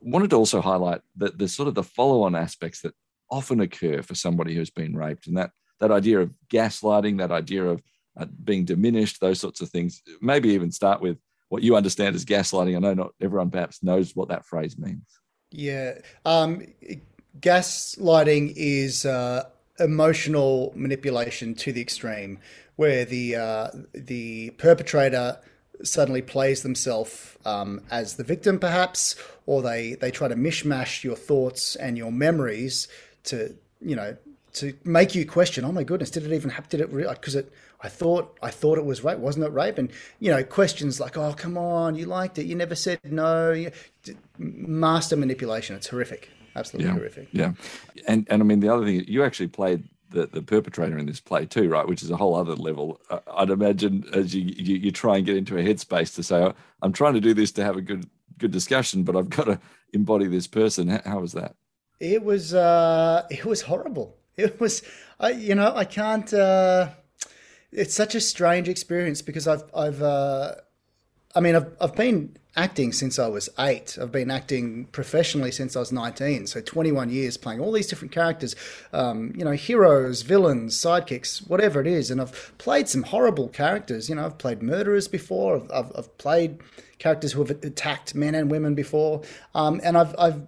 wanted 0.00 0.30
to 0.30 0.36
also 0.36 0.60
highlight 0.60 1.00
that 1.16 1.38
the 1.38 1.48
sort 1.48 1.66
of 1.66 1.74
the 1.74 1.82
follow-on 1.82 2.34
aspects 2.34 2.82
that 2.82 2.94
often 3.30 3.60
occur 3.60 4.02
for 4.02 4.14
somebody 4.14 4.54
who's 4.54 4.70
been 4.70 4.94
raped, 4.94 5.26
and 5.26 5.36
that 5.38 5.50
that 5.80 5.90
idea 5.90 6.20
of 6.20 6.32
gaslighting, 6.52 7.18
that 7.18 7.30
idea 7.30 7.64
of 7.64 7.80
uh, 8.18 8.26
being 8.44 8.64
diminished, 8.64 9.20
those 9.20 9.40
sorts 9.40 9.60
of 9.60 9.70
things. 9.70 10.02
Maybe 10.20 10.50
even 10.50 10.72
start 10.72 11.00
with 11.00 11.18
what 11.48 11.62
you 11.62 11.76
understand 11.76 12.16
as 12.16 12.24
gaslighting. 12.24 12.76
I 12.76 12.80
know 12.80 12.94
not 12.94 13.12
everyone 13.20 13.50
perhaps 13.50 13.82
knows 13.82 14.14
what 14.14 14.28
that 14.28 14.44
phrase 14.44 14.76
means. 14.76 15.06
Yeah. 15.50 15.98
Um, 16.24 16.66
gaslighting 17.40 18.52
is 18.56 19.06
uh, 19.06 19.48
emotional 19.78 20.72
manipulation 20.76 21.54
to 21.56 21.72
the 21.72 21.80
extreme, 21.80 22.38
where 22.76 23.04
the 23.04 23.36
uh, 23.36 23.68
the 23.92 24.50
perpetrator 24.50 25.38
suddenly 25.82 26.22
plays 26.22 26.62
themselves 26.62 27.36
um, 27.44 27.80
as 27.90 28.16
the 28.16 28.24
victim, 28.24 28.58
perhaps, 28.58 29.14
or 29.46 29.62
they 29.62 29.94
they 29.94 30.10
try 30.10 30.28
to 30.28 30.36
mishmash 30.36 31.04
your 31.04 31.16
thoughts 31.16 31.76
and 31.76 31.96
your 31.96 32.12
memories 32.12 32.88
to 33.24 33.56
you 33.80 33.96
know 33.96 34.16
to 34.58 34.74
make 34.84 35.14
you 35.14 35.26
question. 35.26 35.64
Oh 35.64 35.72
my 35.72 35.84
goodness, 35.84 36.10
did 36.10 36.24
it 36.24 36.32
even 36.32 36.50
happen? 36.50 36.70
Did 36.70 36.80
it 36.80 36.90
really? 36.90 37.12
because 37.14 37.34
it 37.34 37.52
I 37.80 37.88
thought 37.88 38.38
I 38.42 38.50
thought 38.50 38.78
it 38.78 38.84
was 38.84 39.04
rape, 39.04 39.18
wasn't 39.18 39.46
it 39.46 39.52
rape? 39.52 39.78
And 39.78 39.90
you 40.18 40.30
know, 40.30 40.42
questions 40.42 41.00
like, 41.00 41.16
"Oh, 41.16 41.32
come 41.32 41.56
on, 41.56 41.94
you 41.94 42.06
liked 42.06 42.38
it, 42.38 42.46
you 42.46 42.54
never 42.54 42.74
said 42.74 43.00
no." 43.04 43.70
Master 44.38 45.16
manipulation. 45.16 45.76
It's 45.76 45.88
horrific, 45.88 46.30
absolutely 46.56 46.88
yeah, 46.88 46.96
horrific. 46.96 47.28
Yeah, 47.32 47.52
and 48.06 48.26
and 48.30 48.42
I 48.42 48.44
mean 48.44 48.60
the 48.60 48.72
other 48.72 48.84
thing, 48.84 49.04
you 49.06 49.22
actually 49.22 49.48
played 49.48 49.84
the, 50.10 50.26
the 50.26 50.42
perpetrator 50.42 50.98
in 50.98 51.06
this 51.06 51.20
play 51.20 51.46
too, 51.46 51.68
right? 51.68 51.86
Which 51.86 52.02
is 52.02 52.10
a 52.10 52.16
whole 52.16 52.34
other 52.34 52.56
level. 52.56 53.00
I'd 53.32 53.50
imagine 53.50 54.04
as 54.12 54.34
you, 54.34 54.42
you, 54.42 54.76
you 54.76 54.90
try 54.90 55.16
and 55.16 55.26
get 55.26 55.36
into 55.36 55.56
a 55.58 55.62
headspace 55.62 56.14
to 56.16 56.22
say, 56.22 56.42
oh, 56.42 56.54
"I'm 56.82 56.92
trying 56.92 57.14
to 57.14 57.20
do 57.20 57.34
this 57.34 57.52
to 57.52 57.64
have 57.64 57.76
a 57.76 57.82
good 57.82 58.08
good 58.38 58.50
discussion, 58.50 59.04
but 59.04 59.16
I've 59.16 59.30
got 59.30 59.44
to 59.44 59.60
embody 59.92 60.26
this 60.26 60.46
person." 60.48 60.88
How, 60.88 61.02
how 61.04 61.20
was 61.20 61.32
that? 61.32 61.54
It 62.00 62.24
was 62.24 62.54
uh, 62.54 63.26
it 63.30 63.44
was 63.44 63.62
horrible. 63.62 64.16
It 64.44 64.60
was, 64.60 64.82
I 65.18 65.30
you 65.30 65.56
know, 65.56 65.72
I 65.74 65.84
can't. 65.84 66.32
Uh, 66.32 66.90
it's 67.72 67.94
such 67.94 68.14
a 68.14 68.20
strange 68.20 68.68
experience 68.68 69.20
because 69.20 69.48
I've 69.48 69.64
I've 69.74 70.00
uh, 70.00 70.54
I 71.34 71.40
mean 71.40 71.56
I've 71.56 71.76
I've 71.80 71.96
been 71.96 72.36
acting 72.54 72.92
since 72.92 73.18
I 73.18 73.26
was 73.26 73.48
eight. 73.58 73.98
I've 74.00 74.12
been 74.12 74.30
acting 74.30 74.86
professionally 74.86 75.50
since 75.50 75.74
I 75.74 75.80
was 75.80 75.90
nineteen. 75.90 76.46
So 76.46 76.60
twenty 76.60 76.92
one 76.92 77.10
years 77.10 77.36
playing 77.36 77.60
all 77.60 77.72
these 77.72 77.88
different 77.88 78.12
characters, 78.12 78.54
um, 78.92 79.32
you 79.36 79.44
know, 79.44 79.52
heroes, 79.52 80.22
villains, 80.22 80.76
sidekicks, 80.76 81.48
whatever 81.48 81.80
it 81.80 81.88
is. 81.88 82.08
And 82.08 82.20
I've 82.20 82.56
played 82.58 82.88
some 82.88 83.02
horrible 83.02 83.48
characters. 83.48 84.08
You 84.08 84.14
know, 84.14 84.24
I've 84.24 84.38
played 84.38 84.62
murderers 84.62 85.08
before. 85.08 85.56
I've 85.56 85.70
I've, 85.72 85.92
I've 85.96 86.18
played 86.18 86.60
characters 87.00 87.32
who 87.32 87.44
have 87.44 87.50
attacked 87.50 88.14
men 88.14 88.36
and 88.36 88.52
women 88.52 88.76
before. 88.76 89.22
Um, 89.54 89.80
and 89.82 89.98
I've 89.98 90.14
I've 90.16 90.46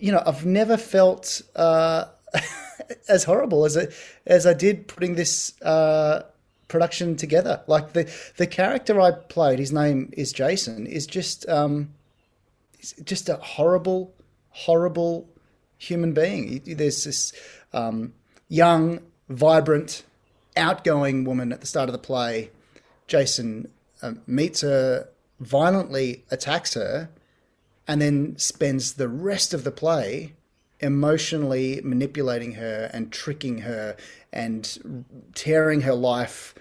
you 0.00 0.10
know 0.10 0.24
I've 0.26 0.44
never 0.44 0.76
felt. 0.76 1.40
Uh, 1.54 2.06
as 3.08 3.24
horrible 3.24 3.64
as 3.64 3.76
it 3.76 3.94
as 4.26 4.46
I 4.46 4.54
did 4.54 4.88
putting 4.88 5.14
this 5.14 5.60
uh, 5.62 6.22
production 6.68 7.16
together. 7.16 7.62
Like 7.66 7.92
the 7.92 8.10
the 8.36 8.46
character 8.46 9.00
I 9.00 9.12
played, 9.12 9.58
his 9.58 9.72
name 9.72 10.10
is 10.12 10.32
Jason, 10.32 10.86
is 10.86 11.06
just 11.06 11.48
um, 11.48 11.90
just 13.04 13.28
a 13.28 13.36
horrible, 13.36 14.14
horrible 14.50 15.28
human 15.78 16.12
being. 16.12 16.62
There's 16.64 17.04
this 17.04 17.32
um, 17.72 18.12
young, 18.48 19.00
vibrant, 19.28 20.02
outgoing 20.56 21.24
woman 21.24 21.52
at 21.52 21.60
the 21.60 21.66
start 21.66 21.88
of 21.88 21.92
the 21.92 21.98
play. 21.98 22.50
Jason 23.06 23.68
uh, 24.02 24.14
meets 24.26 24.62
her, 24.62 25.08
violently 25.40 26.24
attacks 26.30 26.74
her, 26.74 27.10
and 27.86 28.00
then 28.00 28.38
spends 28.38 28.94
the 28.94 29.08
rest 29.08 29.52
of 29.52 29.64
the 29.64 29.70
play 29.70 30.32
emotionally 30.84 31.80
manipulating 31.82 32.52
her 32.52 32.90
and 32.92 33.10
tricking 33.10 33.58
her 33.58 33.96
and 34.32 35.04
tearing 35.34 35.80
her 35.80 35.94
life 35.94 36.54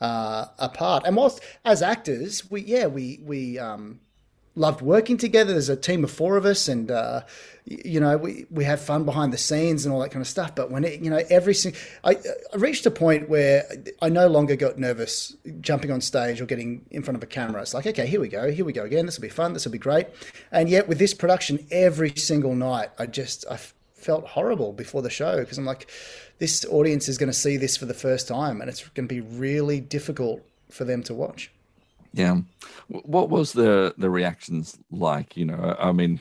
uh, 0.00 0.46
apart. 0.58 1.04
And 1.06 1.16
whilst 1.16 1.40
as 1.64 1.80
actors, 1.80 2.50
we 2.50 2.62
yeah 2.62 2.86
we 2.86 3.20
we 3.22 3.58
um, 3.58 4.00
loved 4.54 4.82
working 4.82 5.16
together. 5.16 5.52
There's 5.52 5.68
a 5.68 5.76
team 5.76 6.04
of 6.04 6.10
four 6.10 6.36
of 6.36 6.44
us, 6.44 6.68
and 6.68 6.90
uh, 6.90 7.22
you 7.64 8.00
know 8.00 8.16
we 8.16 8.46
we 8.50 8.64
have 8.64 8.80
fun 8.80 9.04
behind 9.04 9.32
the 9.32 9.38
scenes 9.38 9.84
and 9.84 9.92
all 9.92 10.00
that 10.00 10.10
kind 10.10 10.20
of 10.20 10.28
stuff. 10.28 10.54
But 10.54 10.70
when 10.70 10.84
it, 10.84 11.00
you 11.00 11.10
know 11.10 11.22
every 11.30 11.54
single, 11.54 11.80
I, 12.04 12.16
I 12.52 12.56
reached 12.56 12.86
a 12.86 12.90
point 12.90 13.28
where 13.28 13.64
I 14.02 14.08
no 14.08 14.28
longer 14.28 14.56
got 14.56 14.78
nervous 14.78 15.34
jumping 15.60 15.90
on 15.90 16.00
stage 16.00 16.40
or 16.40 16.46
getting 16.46 16.84
in 16.90 17.02
front 17.02 17.16
of 17.16 17.22
a 17.22 17.26
camera. 17.26 17.62
It's 17.62 17.74
like 17.74 17.86
okay, 17.86 18.06
here 18.06 18.20
we 18.20 18.28
go, 18.28 18.50
here 18.50 18.64
we 18.64 18.72
go 18.72 18.84
again. 18.84 19.06
This 19.06 19.16
will 19.16 19.22
be 19.22 19.28
fun. 19.28 19.52
This 19.52 19.64
will 19.64 19.72
be 19.72 19.78
great. 19.78 20.06
And 20.50 20.68
yet 20.68 20.88
with 20.88 20.98
this 20.98 21.14
production, 21.14 21.66
every 21.70 22.14
single 22.16 22.54
night, 22.54 22.90
I 22.98 23.06
just 23.06 23.44
I 23.50 23.58
felt 23.94 24.26
horrible 24.26 24.72
before 24.72 25.02
the 25.02 25.10
show 25.10 25.38
because 25.38 25.58
I'm 25.58 25.66
like, 25.66 25.90
this 26.38 26.64
audience 26.64 27.08
is 27.08 27.18
going 27.18 27.30
to 27.30 27.36
see 27.36 27.56
this 27.56 27.76
for 27.76 27.86
the 27.86 27.94
first 27.94 28.26
time, 28.26 28.60
and 28.60 28.70
it's 28.70 28.88
going 28.88 29.06
to 29.06 29.14
be 29.14 29.20
really 29.20 29.80
difficult 29.80 30.42
for 30.70 30.84
them 30.84 31.02
to 31.04 31.14
watch. 31.14 31.50
Yeah. 32.12 32.38
What 32.88 33.30
was 33.30 33.52
the 33.52 33.94
the 33.96 34.10
reactions 34.10 34.78
like? 34.90 35.36
You 35.36 35.46
know, 35.46 35.76
I 35.78 35.92
mean, 35.92 36.20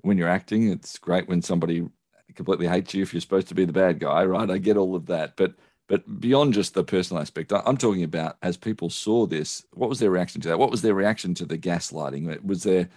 when 0.00 0.18
you're 0.18 0.28
acting, 0.28 0.68
it's 0.70 0.98
great 0.98 1.28
when 1.28 1.42
somebody 1.42 1.88
completely 2.34 2.66
hates 2.66 2.94
you 2.94 3.02
if 3.02 3.12
you're 3.12 3.20
supposed 3.20 3.48
to 3.48 3.54
be 3.54 3.64
the 3.64 3.72
bad 3.72 3.98
guy, 3.98 4.24
right? 4.24 4.50
I 4.50 4.58
get 4.58 4.76
all 4.76 4.96
of 4.96 5.06
that, 5.06 5.36
but 5.36 5.54
but 5.88 6.20
beyond 6.20 6.54
just 6.54 6.74
the 6.74 6.84
personal 6.84 7.20
aspect, 7.20 7.52
I'm 7.52 7.76
talking 7.76 8.04
about 8.04 8.36
as 8.42 8.56
people 8.56 8.90
saw 8.90 9.26
this, 9.26 9.64
what 9.72 9.88
was 9.88 9.98
their 9.98 10.10
reaction 10.10 10.40
to 10.42 10.48
that? 10.48 10.58
What 10.58 10.70
was 10.70 10.82
their 10.82 10.94
reaction 10.94 11.34
to 11.34 11.44
the 11.44 11.58
gaslighting? 11.58 12.42
Was 12.44 12.62
there 12.62 12.88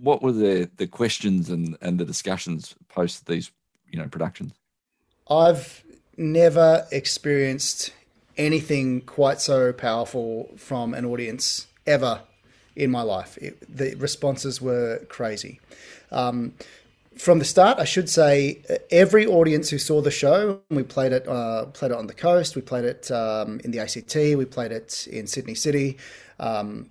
what 0.00 0.22
were 0.22 0.32
the 0.32 0.70
the 0.76 0.86
questions 0.86 1.50
and 1.50 1.76
and 1.80 1.98
the 1.98 2.04
discussions 2.04 2.74
post 2.88 3.26
these 3.26 3.52
you 3.90 3.98
know 3.98 4.08
productions? 4.08 4.54
I've 5.30 5.84
never 6.16 6.86
experienced 6.90 7.92
anything 8.36 9.00
quite 9.02 9.40
so 9.40 9.72
powerful 9.72 10.50
from 10.56 10.94
an 10.94 11.04
audience 11.04 11.66
ever 11.86 12.22
in 12.76 12.90
my 12.90 13.02
life. 13.02 13.36
It, 13.38 13.58
the 13.74 13.94
responses 13.94 14.60
were 14.60 15.04
crazy. 15.08 15.60
Um, 16.10 16.54
from 17.16 17.38
the 17.38 17.44
start, 17.44 17.78
I 17.78 17.84
should 17.84 18.08
say 18.08 18.60
every 18.90 19.26
audience 19.26 19.70
who 19.70 19.78
saw 19.78 20.00
the 20.00 20.10
show, 20.10 20.60
we 20.70 20.82
played 20.82 21.12
it, 21.12 21.28
uh, 21.28 21.66
played 21.66 21.92
it 21.92 21.96
on 21.96 22.08
the 22.08 22.14
coast, 22.14 22.56
we 22.56 22.62
played 22.62 22.84
it 22.84 23.10
um, 23.10 23.60
in 23.62 23.70
the 23.70 23.78
ACT, 23.78 24.14
we 24.14 24.44
played 24.44 24.72
it 24.72 25.06
in 25.06 25.26
Sydney 25.26 25.54
City. 25.54 25.96
Um, 26.40 26.90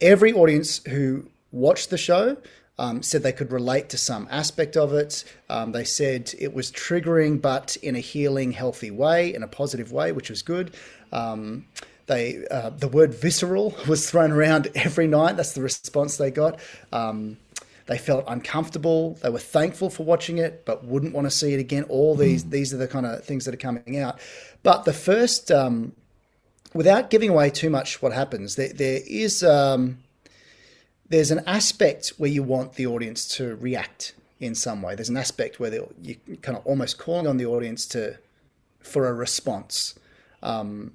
every 0.00 0.32
audience 0.32 0.84
who 0.84 1.26
watched 1.50 1.90
the 1.90 1.98
show 1.98 2.36
um, 2.78 3.02
said 3.02 3.22
they 3.22 3.32
could 3.32 3.52
relate 3.52 3.88
to 3.90 3.98
some 3.98 4.26
aspect 4.30 4.76
of 4.76 4.92
it. 4.92 5.24
Um, 5.48 5.72
they 5.72 5.84
said 5.84 6.34
it 6.38 6.54
was 6.54 6.72
triggering, 6.72 7.40
but 7.40 7.76
in 7.76 7.94
a 7.94 8.00
healing, 8.00 8.52
healthy 8.52 8.90
way, 8.90 9.32
in 9.32 9.42
a 9.42 9.48
positive 9.48 9.92
way, 9.92 10.12
which 10.12 10.30
was 10.30 10.42
good. 10.42 10.74
Um, 11.12 11.66
they 12.06 12.44
uh, 12.50 12.70
the 12.70 12.88
word 12.88 13.14
visceral 13.14 13.74
was 13.88 14.10
thrown 14.10 14.32
around 14.32 14.68
every 14.74 15.06
night. 15.06 15.36
That's 15.36 15.52
the 15.52 15.62
response 15.62 16.16
they 16.16 16.30
got. 16.30 16.58
Um, 16.92 17.38
they 17.86 17.98
felt 17.98 18.24
uncomfortable. 18.26 19.18
They 19.22 19.28
were 19.28 19.38
thankful 19.38 19.90
for 19.90 20.04
watching 20.04 20.38
it, 20.38 20.64
but 20.64 20.84
wouldn't 20.84 21.14
want 21.14 21.26
to 21.26 21.30
see 21.30 21.52
it 21.52 21.60
again. 21.60 21.84
All 21.84 22.14
these 22.14 22.44
mm. 22.44 22.50
these 22.50 22.74
are 22.74 22.78
the 22.78 22.88
kind 22.88 23.06
of 23.06 23.24
things 23.24 23.44
that 23.44 23.54
are 23.54 23.58
coming 23.58 23.98
out. 23.98 24.18
But 24.62 24.84
the 24.84 24.92
first, 24.92 25.50
um, 25.50 25.92
without 26.72 27.10
giving 27.10 27.30
away 27.30 27.50
too 27.50 27.70
much, 27.70 28.00
what 28.00 28.12
happens 28.12 28.56
there, 28.56 28.72
there 28.72 29.00
is 29.06 29.44
um, 29.44 29.98
there's 31.08 31.30
an 31.30 31.42
aspect 31.46 32.14
where 32.16 32.30
you 32.30 32.42
want 32.42 32.74
the 32.74 32.86
audience 32.86 33.26
to 33.36 33.56
react 33.56 34.14
in 34.40 34.54
some 34.54 34.82
way. 34.82 34.94
There's 34.94 35.08
an 35.08 35.16
aspect 35.16 35.60
where 35.60 35.72
you're 36.02 36.16
kind 36.42 36.56
of 36.56 36.66
almost 36.66 36.98
calling 36.98 37.26
on 37.26 37.36
the 37.36 37.46
audience 37.46 37.86
to 37.86 38.18
for 38.80 39.06
a 39.06 39.12
response. 39.12 39.94
Um, 40.42 40.92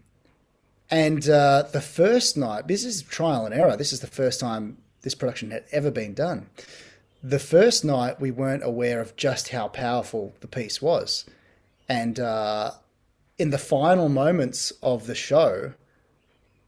and 0.91 1.27
uh, 1.29 1.63
the 1.71 1.81
first 1.81 2.37
night, 2.37 2.67
this 2.67 2.83
is 2.83 3.01
trial 3.01 3.45
and 3.45 3.53
error. 3.53 3.75
This 3.77 3.93
is 3.93 3.99
the 3.99 4.07
first 4.07 4.39
time 4.39 4.77
this 5.01 5.15
production 5.15 5.51
had 5.51 5.65
ever 5.71 5.91
been 5.91 6.13
done. 6.13 6.47
The 7.21 7.39
first 7.39 7.83
night, 7.83 8.19
we 8.19 8.31
weren't 8.31 8.63
aware 8.63 9.01
of 9.01 9.15
just 9.15 9.49
how 9.49 9.67
powerful 9.67 10.33
the 10.39 10.47
piece 10.47 10.81
was. 10.81 11.25
And 11.87 12.19
uh, 12.19 12.71
in 13.37 13.49
the 13.49 13.57
final 13.57 14.09
moments 14.09 14.71
of 14.81 15.05
the 15.05 15.15
show, 15.15 15.73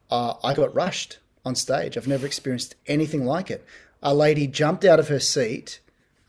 uh, 0.10 0.34
I 0.44 0.54
got 0.54 0.74
rushed 0.74 1.20
on 1.46 1.56
stage. 1.56 1.98
I've 1.98 2.08
never 2.08 2.26
experienced 2.26 2.76
anything 2.88 3.26
like 3.26 3.50
it. 3.50 3.66
A 4.04 4.14
lady 4.14 4.48
jumped 4.48 4.86
out 4.86 5.00
of 5.00 5.10
her 5.10 5.20
seat, 5.20 5.80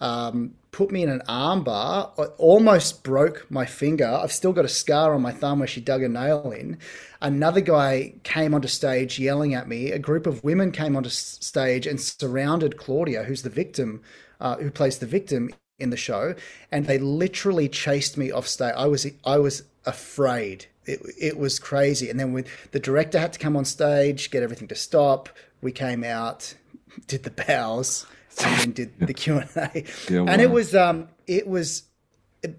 um, 0.01 0.55
put 0.73 0.91
me 0.91 1.03
in 1.03 1.09
an 1.09 1.23
armbar, 1.29 2.33
almost 2.39 3.03
broke 3.03 3.51
my 3.51 3.65
finger. 3.65 4.07
I've 4.07 4.33
still 4.33 4.53
got 4.53 4.65
a 4.65 4.69
scar 4.69 5.15
on 5.15 5.23
my 5.23 5.33
thumb 5.33 5.59
where 5.59 5.69
she 5.69 5.81
dug 5.81 6.03
a 6.03 6.09
nail 6.09 6.51
in. 6.51 6.79
Another 7.21 7.61
guy 7.61 8.15
came 8.25 8.55
onto 8.55 8.69
stage 8.69 9.19
yelling 9.19 9.55
at 9.55 9.69
me. 9.69 9.93
A 9.93 9.99
group 9.99 10.27
of 10.27 10.43
women 10.43 10.73
came 10.73 10.97
onto 10.97 11.11
stage 11.11 11.87
and 11.87 12.01
surrounded 12.01 12.77
Claudia, 12.77 13.25
who's 13.25 13.43
the 13.43 13.51
victim, 13.51 14.03
uh, 14.41 14.57
who 14.57 14.71
plays 14.71 14.99
the 14.99 15.07
victim 15.07 15.51
in 15.79 15.91
the 15.91 15.97
show, 15.97 16.35
and 16.71 16.87
they 16.87 16.99
literally 16.99 17.69
chased 17.69 18.17
me 18.17 18.31
off 18.31 18.47
stage. 18.47 18.75
I 18.77 18.87
was 18.87 19.07
I 19.25 19.39
was 19.39 19.65
afraid 19.85 20.67
it, 20.87 21.01
it 21.19 21.39
was 21.39 21.59
crazy. 21.59 22.11
And 22.11 22.19
then 22.19 22.45
the 22.73 22.81
director 22.81 23.19
had 23.19 23.33
to 23.33 23.39
come 23.39 23.57
on 23.57 23.65
stage, 23.65 24.31
get 24.31 24.43
everything 24.43 24.69
to 24.69 24.75
stop. 24.75 25.29
We 25.61 25.73
came 25.73 26.05
out, 26.05 26.55
did 27.07 27.23
the 27.23 27.31
bows, 27.31 28.07
and 28.45 28.59
then 28.59 28.73
did 28.73 28.99
the 28.99 29.15
Q 29.15 29.39
and 29.39 29.51
A. 29.57 29.85
Yeah, 30.11 30.25
and 30.27 30.41
it 30.41 30.51
was 30.51 30.75
um, 30.75 31.09
it 31.27 31.47
was 31.47 31.85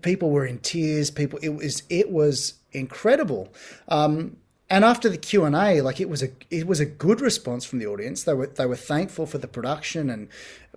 people 0.02 0.32
were 0.32 0.46
in 0.46 0.60
tears. 0.60 1.12
People, 1.12 1.40
it 1.42 1.50
was 1.50 1.84
it 1.90 2.12
was 2.12 2.54
incredible. 2.72 3.54
Um, 3.88 4.38
and 4.70 4.84
after 4.84 5.10
the 5.10 5.18
Q 5.18 5.44
and 5.44 5.56
A, 5.56 5.82
like 5.82 6.00
it 6.00 6.10
was 6.10 6.24
a 6.24 6.30
it 6.50 6.66
was 6.66 6.80
a 6.80 6.86
good 6.86 7.22
response 7.22 7.66
from 7.66 7.80
the 7.80 7.88
audience. 7.88 8.24
They 8.24 8.34
were 8.34 8.48
they 8.48 8.66
were 8.66 8.76
thankful 8.76 9.26
for 9.26 9.38
the 9.38 9.48
production 9.48 10.10
and 10.10 10.30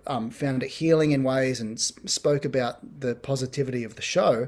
um, 0.05 0.29
found 0.29 0.63
it 0.63 0.69
healing 0.69 1.11
in 1.11 1.23
ways 1.23 1.59
and 1.59 1.79
spoke 1.79 2.45
about 2.45 2.99
the 2.99 3.15
positivity 3.15 3.83
of 3.83 3.95
the 3.95 4.01
show. 4.01 4.47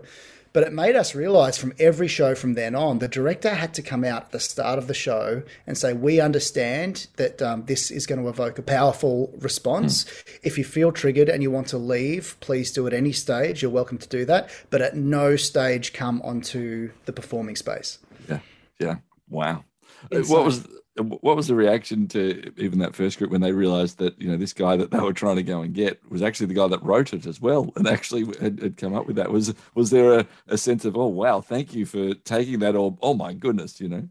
But 0.59 0.67
it 0.67 0.73
made 0.73 0.97
us 0.97 1.15
realize 1.15 1.57
from 1.57 1.71
every 1.79 2.09
show 2.09 2.35
from 2.35 2.55
then 2.55 2.75
on, 2.75 2.99
the 2.99 3.07
director 3.07 3.51
had 3.51 3.73
to 3.75 3.81
come 3.81 4.03
out 4.03 4.23
at 4.23 4.31
the 4.31 4.41
start 4.41 4.77
of 4.77 4.87
the 4.87 4.93
show 4.93 5.41
and 5.65 5.77
say, 5.77 5.93
We 5.93 6.19
understand 6.19 7.07
that 7.15 7.41
um, 7.41 7.63
this 7.63 7.89
is 7.89 8.05
going 8.05 8.21
to 8.21 8.27
evoke 8.27 8.59
a 8.59 8.61
powerful 8.61 9.33
response. 9.39 10.03
Mm. 10.03 10.39
If 10.43 10.57
you 10.57 10.65
feel 10.65 10.91
triggered 10.91 11.29
and 11.29 11.41
you 11.41 11.49
want 11.49 11.69
to 11.69 11.77
leave, 11.77 12.35
please 12.41 12.73
do 12.73 12.85
at 12.87 12.93
any 12.93 13.13
stage. 13.13 13.61
You're 13.61 13.71
welcome 13.71 13.99
to 13.99 14.07
do 14.09 14.25
that. 14.25 14.49
But 14.69 14.81
at 14.81 14.97
no 14.97 15.37
stage 15.37 15.93
come 15.93 16.21
onto 16.23 16.91
the 17.05 17.13
performing 17.13 17.55
space. 17.55 17.99
Yeah. 18.27 18.39
Yeah. 18.79 18.95
Wow. 19.29 19.63
Insane. 20.11 20.35
What 20.35 20.43
was 20.43 20.67
what 20.99 21.35
was 21.35 21.47
the 21.47 21.55
reaction 21.55 22.07
to 22.09 22.51
even 22.57 22.79
that 22.79 22.95
first 22.95 23.17
group 23.17 23.31
when 23.31 23.41
they 23.41 23.51
realized 23.51 23.97
that 23.99 24.19
you 24.21 24.29
know 24.29 24.37
this 24.37 24.53
guy 24.53 24.75
that 24.75 24.91
they 24.91 24.99
were 24.99 25.13
trying 25.13 25.37
to 25.37 25.43
go 25.43 25.61
and 25.61 25.73
get 25.73 25.99
was 26.09 26.21
actually 26.21 26.47
the 26.47 26.53
guy 26.53 26.67
that 26.67 26.83
wrote 26.83 27.13
it 27.13 27.25
as 27.25 27.41
well 27.41 27.71
and 27.75 27.87
actually 27.87 28.25
had, 28.41 28.59
had 28.61 28.77
come 28.77 28.93
up 28.93 29.07
with 29.07 29.15
that? 29.15 29.31
Was 29.31 29.53
was 29.75 29.89
there 29.89 30.19
a, 30.19 30.27
a, 30.47 30.57
sense 30.57 30.85
of 30.85 30.97
oh 30.97 31.07
wow 31.07 31.41
thank 31.41 31.73
you 31.73 31.85
for 31.85 32.13
taking 32.13 32.59
that 32.59 32.75
or 32.75 32.97
oh 33.01 33.13
my 33.13 33.33
goodness 33.33 33.79
you 33.79 33.89
know? 33.89 34.09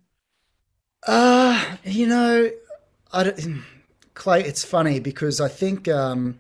Uh 1.06 1.76
you 1.84 2.06
know 2.06 2.50
i 3.12 3.32
clay 4.14 4.42
it's 4.42 4.64
funny 4.64 4.98
because 4.98 5.40
i 5.40 5.48
think 5.48 5.88
um 5.88 6.38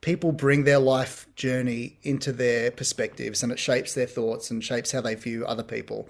people 0.00 0.30
bring 0.30 0.64
their 0.64 0.78
life 0.78 1.26
journey 1.34 1.98
into 2.02 2.30
their 2.32 2.70
perspectives 2.70 3.42
and 3.42 3.50
it 3.50 3.58
shapes 3.58 3.94
their 3.94 4.06
thoughts 4.06 4.50
and 4.50 4.62
shapes 4.62 4.92
how 4.92 5.00
they 5.00 5.16
view 5.16 5.44
other 5.44 5.64
people. 5.64 6.08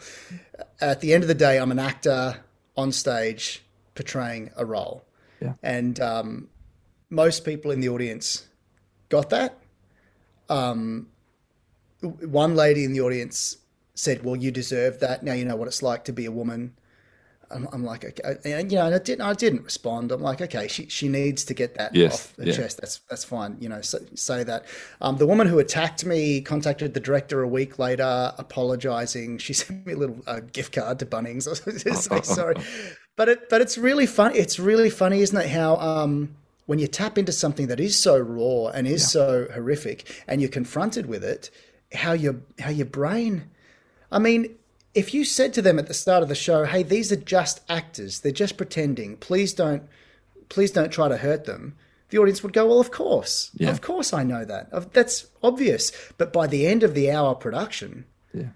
At 0.78 1.00
the 1.00 1.14
end 1.14 1.24
of 1.24 1.28
the 1.28 1.34
day 1.34 1.58
i'm 1.58 1.72
an 1.72 1.78
actor 1.78 2.36
on 2.76 2.92
stage 2.92 3.64
portraying 3.98 4.48
a 4.56 4.64
role. 4.64 5.04
Yeah. 5.40 5.54
And 5.64 5.98
um, 5.98 6.48
most 7.10 7.44
people 7.44 7.72
in 7.72 7.80
the 7.80 7.88
audience 7.88 8.46
got 9.08 9.28
that. 9.30 9.58
Um, 10.48 11.08
one 12.00 12.54
lady 12.54 12.84
in 12.84 12.92
the 12.92 13.00
audience 13.00 13.56
said, 13.94 14.24
Well, 14.24 14.36
you 14.36 14.52
deserve 14.52 15.00
that. 15.00 15.24
Now 15.24 15.32
you 15.32 15.44
know 15.44 15.56
what 15.56 15.66
it's 15.66 15.82
like 15.82 16.04
to 16.04 16.12
be 16.12 16.26
a 16.26 16.30
woman. 16.30 16.74
I'm, 17.50 17.66
I'm, 17.72 17.82
like, 17.82 18.04
okay, 18.04 18.36
and 18.44 18.70
you 18.70 18.76
know, 18.76 18.84
and 18.84 18.94
I 18.94 18.98
didn't, 18.98 19.22
I 19.22 19.32
didn't 19.32 19.64
respond. 19.64 20.12
I'm 20.12 20.20
like, 20.20 20.42
okay, 20.42 20.68
she, 20.68 20.86
she 20.88 21.08
needs 21.08 21.44
to 21.44 21.54
get 21.54 21.76
that 21.76 21.94
yes, 21.94 22.12
off 22.12 22.36
the 22.36 22.48
yeah. 22.48 22.52
chest. 22.52 22.78
That's 22.78 22.98
that's 23.08 23.24
fine. 23.24 23.56
You 23.58 23.70
know, 23.70 23.80
so, 23.80 24.00
say 24.14 24.44
that. 24.44 24.66
Um, 25.00 25.16
the 25.16 25.26
woman 25.26 25.46
who 25.46 25.58
attacked 25.58 26.04
me 26.04 26.42
contacted 26.42 26.92
the 26.92 27.00
director 27.00 27.40
a 27.42 27.48
week 27.48 27.78
later, 27.78 28.34
apologizing. 28.36 29.38
She 29.38 29.52
sent 29.54 29.86
me 29.86 29.94
a 29.94 29.96
little 29.96 30.18
uh, 30.26 30.40
gift 30.40 30.74
card 30.74 30.98
to 30.98 31.06
Bunnings. 31.06 31.46
I 31.48 31.70
was 31.70 31.82
just 31.82 32.10
say 32.10 32.20
sorry, 32.20 32.56
but 33.18 33.28
it, 33.28 33.48
but 33.50 33.60
it's 33.60 33.76
really 33.76 34.06
fun. 34.06 34.30
It's 34.36 34.60
really 34.60 34.88
funny, 34.88 35.20
isn't 35.22 35.36
it? 35.36 35.50
How 35.50 35.76
um, 35.76 36.36
when 36.66 36.78
you 36.78 36.86
tap 36.86 37.18
into 37.18 37.32
something 37.32 37.66
that 37.66 37.80
is 37.80 38.00
so 38.00 38.16
raw 38.16 38.68
and 38.68 38.86
is 38.86 39.02
yeah. 39.02 39.06
so 39.08 39.48
horrific, 39.52 40.24
and 40.28 40.40
you're 40.40 40.48
confronted 40.48 41.06
with 41.06 41.24
it, 41.24 41.50
how 41.92 42.12
your 42.12 42.36
how 42.60 42.70
your 42.70 42.86
brain. 42.86 43.50
I 44.12 44.20
mean, 44.20 44.54
if 44.94 45.12
you 45.12 45.24
said 45.24 45.52
to 45.54 45.62
them 45.62 45.80
at 45.80 45.88
the 45.88 45.94
start 45.94 46.22
of 46.22 46.28
the 46.28 46.36
show, 46.36 46.64
"Hey, 46.64 46.84
these 46.84 47.10
are 47.10 47.16
just 47.16 47.60
actors. 47.68 48.20
They're 48.20 48.30
just 48.30 48.56
pretending. 48.56 49.16
Please 49.16 49.52
don't, 49.52 49.82
please 50.48 50.70
don't 50.70 50.92
try 50.92 51.08
to 51.08 51.16
hurt 51.16 51.44
them." 51.44 51.74
The 52.10 52.18
audience 52.18 52.44
would 52.44 52.52
go, 52.52 52.68
"Well, 52.68 52.78
of 52.78 52.92
course, 52.92 53.50
yeah. 53.54 53.70
of 53.70 53.80
course, 53.80 54.12
I 54.12 54.22
know 54.22 54.44
that. 54.44 54.92
That's 54.92 55.26
obvious." 55.42 55.90
But 56.18 56.32
by 56.32 56.46
the 56.46 56.68
end 56.68 56.84
of 56.84 56.94
the 56.94 57.10
hour 57.10 57.34
production, 57.34 58.04
yeah. 58.32 58.50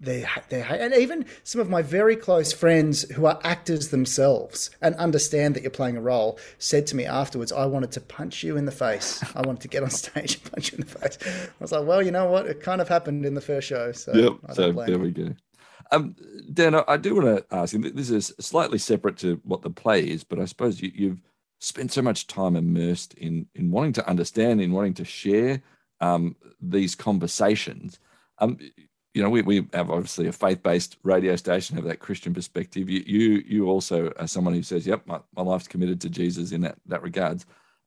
They 0.00 0.24
they 0.48 0.62
and 0.62 0.94
even 0.94 1.26
some 1.42 1.60
of 1.60 1.68
my 1.68 1.82
very 1.82 2.14
close 2.14 2.52
friends 2.52 3.02
who 3.10 3.26
are 3.26 3.40
actors 3.42 3.88
themselves 3.88 4.70
and 4.80 4.94
understand 4.94 5.54
that 5.54 5.62
you're 5.62 5.70
playing 5.70 5.96
a 5.96 6.00
role 6.00 6.38
said 6.58 6.86
to 6.88 6.96
me 6.96 7.04
afterwards, 7.04 7.50
"I 7.50 7.66
wanted 7.66 7.90
to 7.92 8.00
punch 8.00 8.44
you 8.44 8.56
in 8.56 8.64
the 8.64 8.72
face. 8.72 9.24
I 9.34 9.42
wanted 9.42 9.62
to 9.62 9.68
get 9.68 9.82
on 9.82 9.90
stage 10.04 10.36
and 10.36 10.52
punch 10.52 10.72
you 10.72 10.78
in 10.78 10.84
the 10.86 10.98
face." 10.98 11.18
I 11.22 11.50
was 11.58 11.72
like, 11.72 11.86
"Well, 11.86 12.02
you 12.02 12.12
know 12.12 12.30
what? 12.30 12.46
It 12.46 12.62
kind 12.62 12.80
of 12.80 12.88
happened 12.88 13.26
in 13.26 13.34
the 13.34 13.40
first 13.40 13.66
show." 13.66 13.90
So 13.92 14.14
yep. 14.14 14.54
So 14.54 14.72
there 14.72 14.98
we 14.98 15.10
go. 15.10 15.34
Um, 15.90 16.14
Dan, 16.52 16.74
I 16.86 16.96
do 16.96 17.16
want 17.16 17.26
to 17.26 17.54
ask 17.54 17.72
you. 17.72 17.90
This 17.90 18.10
is 18.10 18.32
slightly 18.38 18.78
separate 18.78 19.16
to 19.18 19.40
what 19.42 19.62
the 19.62 19.70
play 19.70 20.02
is, 20.02 20.22
but 20.22 20.38
I 20.38 20.44
suppose 20.44 20.80
you, 20.80 21.08
have 21.08 21.18
spent 21.58 21.90
so 21.90 22.02
much 22.02 22.28
time 22.28 22.54
immersed 22.54 23.14
in 23.14 23.46
in 23.54 23.72
wanting 23.72 23.94
to 23.94 24.08
understand, 24.08 24.60
in 24.60 24.72
wanting 24.72 24.94
to 24.94 25.04
share 25.04 25.62
um, 26.00 26.36
these 26.60 26.94
conversations. 26.94 27.98
Um, 28.38 28.58
you 29.18 29.24
know, 29.24 29.30
we, 29.30 29.42
we 29.42 29.66
have 29.72 29.90
obviously 29.90 30.28
a 30.28 30.32
faith 30.32 30.62
based 30.62 30.96
radio 31.02 31.34
station, 31.34 31.74
have 31.74 31.84
that 31.86 31.98
Christian 31.98 32.32
perspective. 32.32 32.88
You 32.88 33.02
you 33.04 33.42
you 33.44 33.68
also 33.68 34.12
are 34.16 34.28
someone 34.28 34.54
who 34.54 34.62
says, 34.62 34.86
"Yep, 34.86 35.08
my, 35.08 35.18
my 35.34 35.42
life's 35.42 35.66
committed 35.66 36.00
to 36.02 36.08
Jesus." 36.08 36.52
In 36.52 36.60
that 36.60 36.76
that 36.86 37.02
regards, 37.02 37.44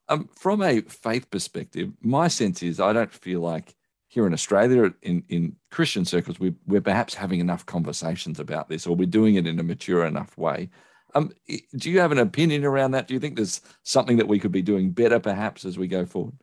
um, 0.09 0.29
from 0.35 0.61
a 0.61 0.81
faith 0.81 1.31
perspective, 1.31 1.93
my 2.01 2.27
sense 2.27 2.61
is 2.61 2.81
I 2.81 2.91
don't 2.91 3.13
feel 3.13 3.39
like 3.39 3.77
here 4.09 4.27
in 4.27 4.33
Australia, 4.33 4.93
in, 5.03 5.23
in 5.29 5.55
Christian 5.69 6.03
circles, 6.03 6.37
we, 6.37 6.53
we're 6.67 6.81
perhaps 6.81 7.13
having 7.13 7.39
enough 7.39 7.65
conversations 7.65 8.37
about 8.37 8.67
this, 8.67 8.85
or 8.85 8.93
we're 8.93 9.05
doing 9.05 9.35
it 9.35 9.47
in 9.47 9.57
a 9.57 9.63
mature 9.63 10.05
enough 10.05 10.37
way. 10.37 10.69
Um, 11.15 11.31
do 11.77 11.89
you 11.89 12.01
have 12.01 12.11
an 12.11 12.17
opinion 12.17 12.65
around 12.65 12.91
that? 12.91 13.07
Do 13.07 13.13
you 13.13 13.21
think 13.21 13.37
there's 13.37 13.61
something 13.83 14.17
that 14.17 14.27
we 14.27 14.37
could 14.37 14.51
be 14.51 14.61
doing 14.61 14.91
better, 14.91 15.17
perhaps, 15.17 15.63
as 15.63 15.77
we 15.77 15.87
go 15.87 16.05
forward? 16.05 16.35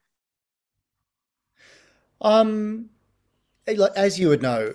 Um, 2.23 2.89
as 3.97 4.19
you 4.19 4.29
would 4.29 4.43
know, 4.43 4.75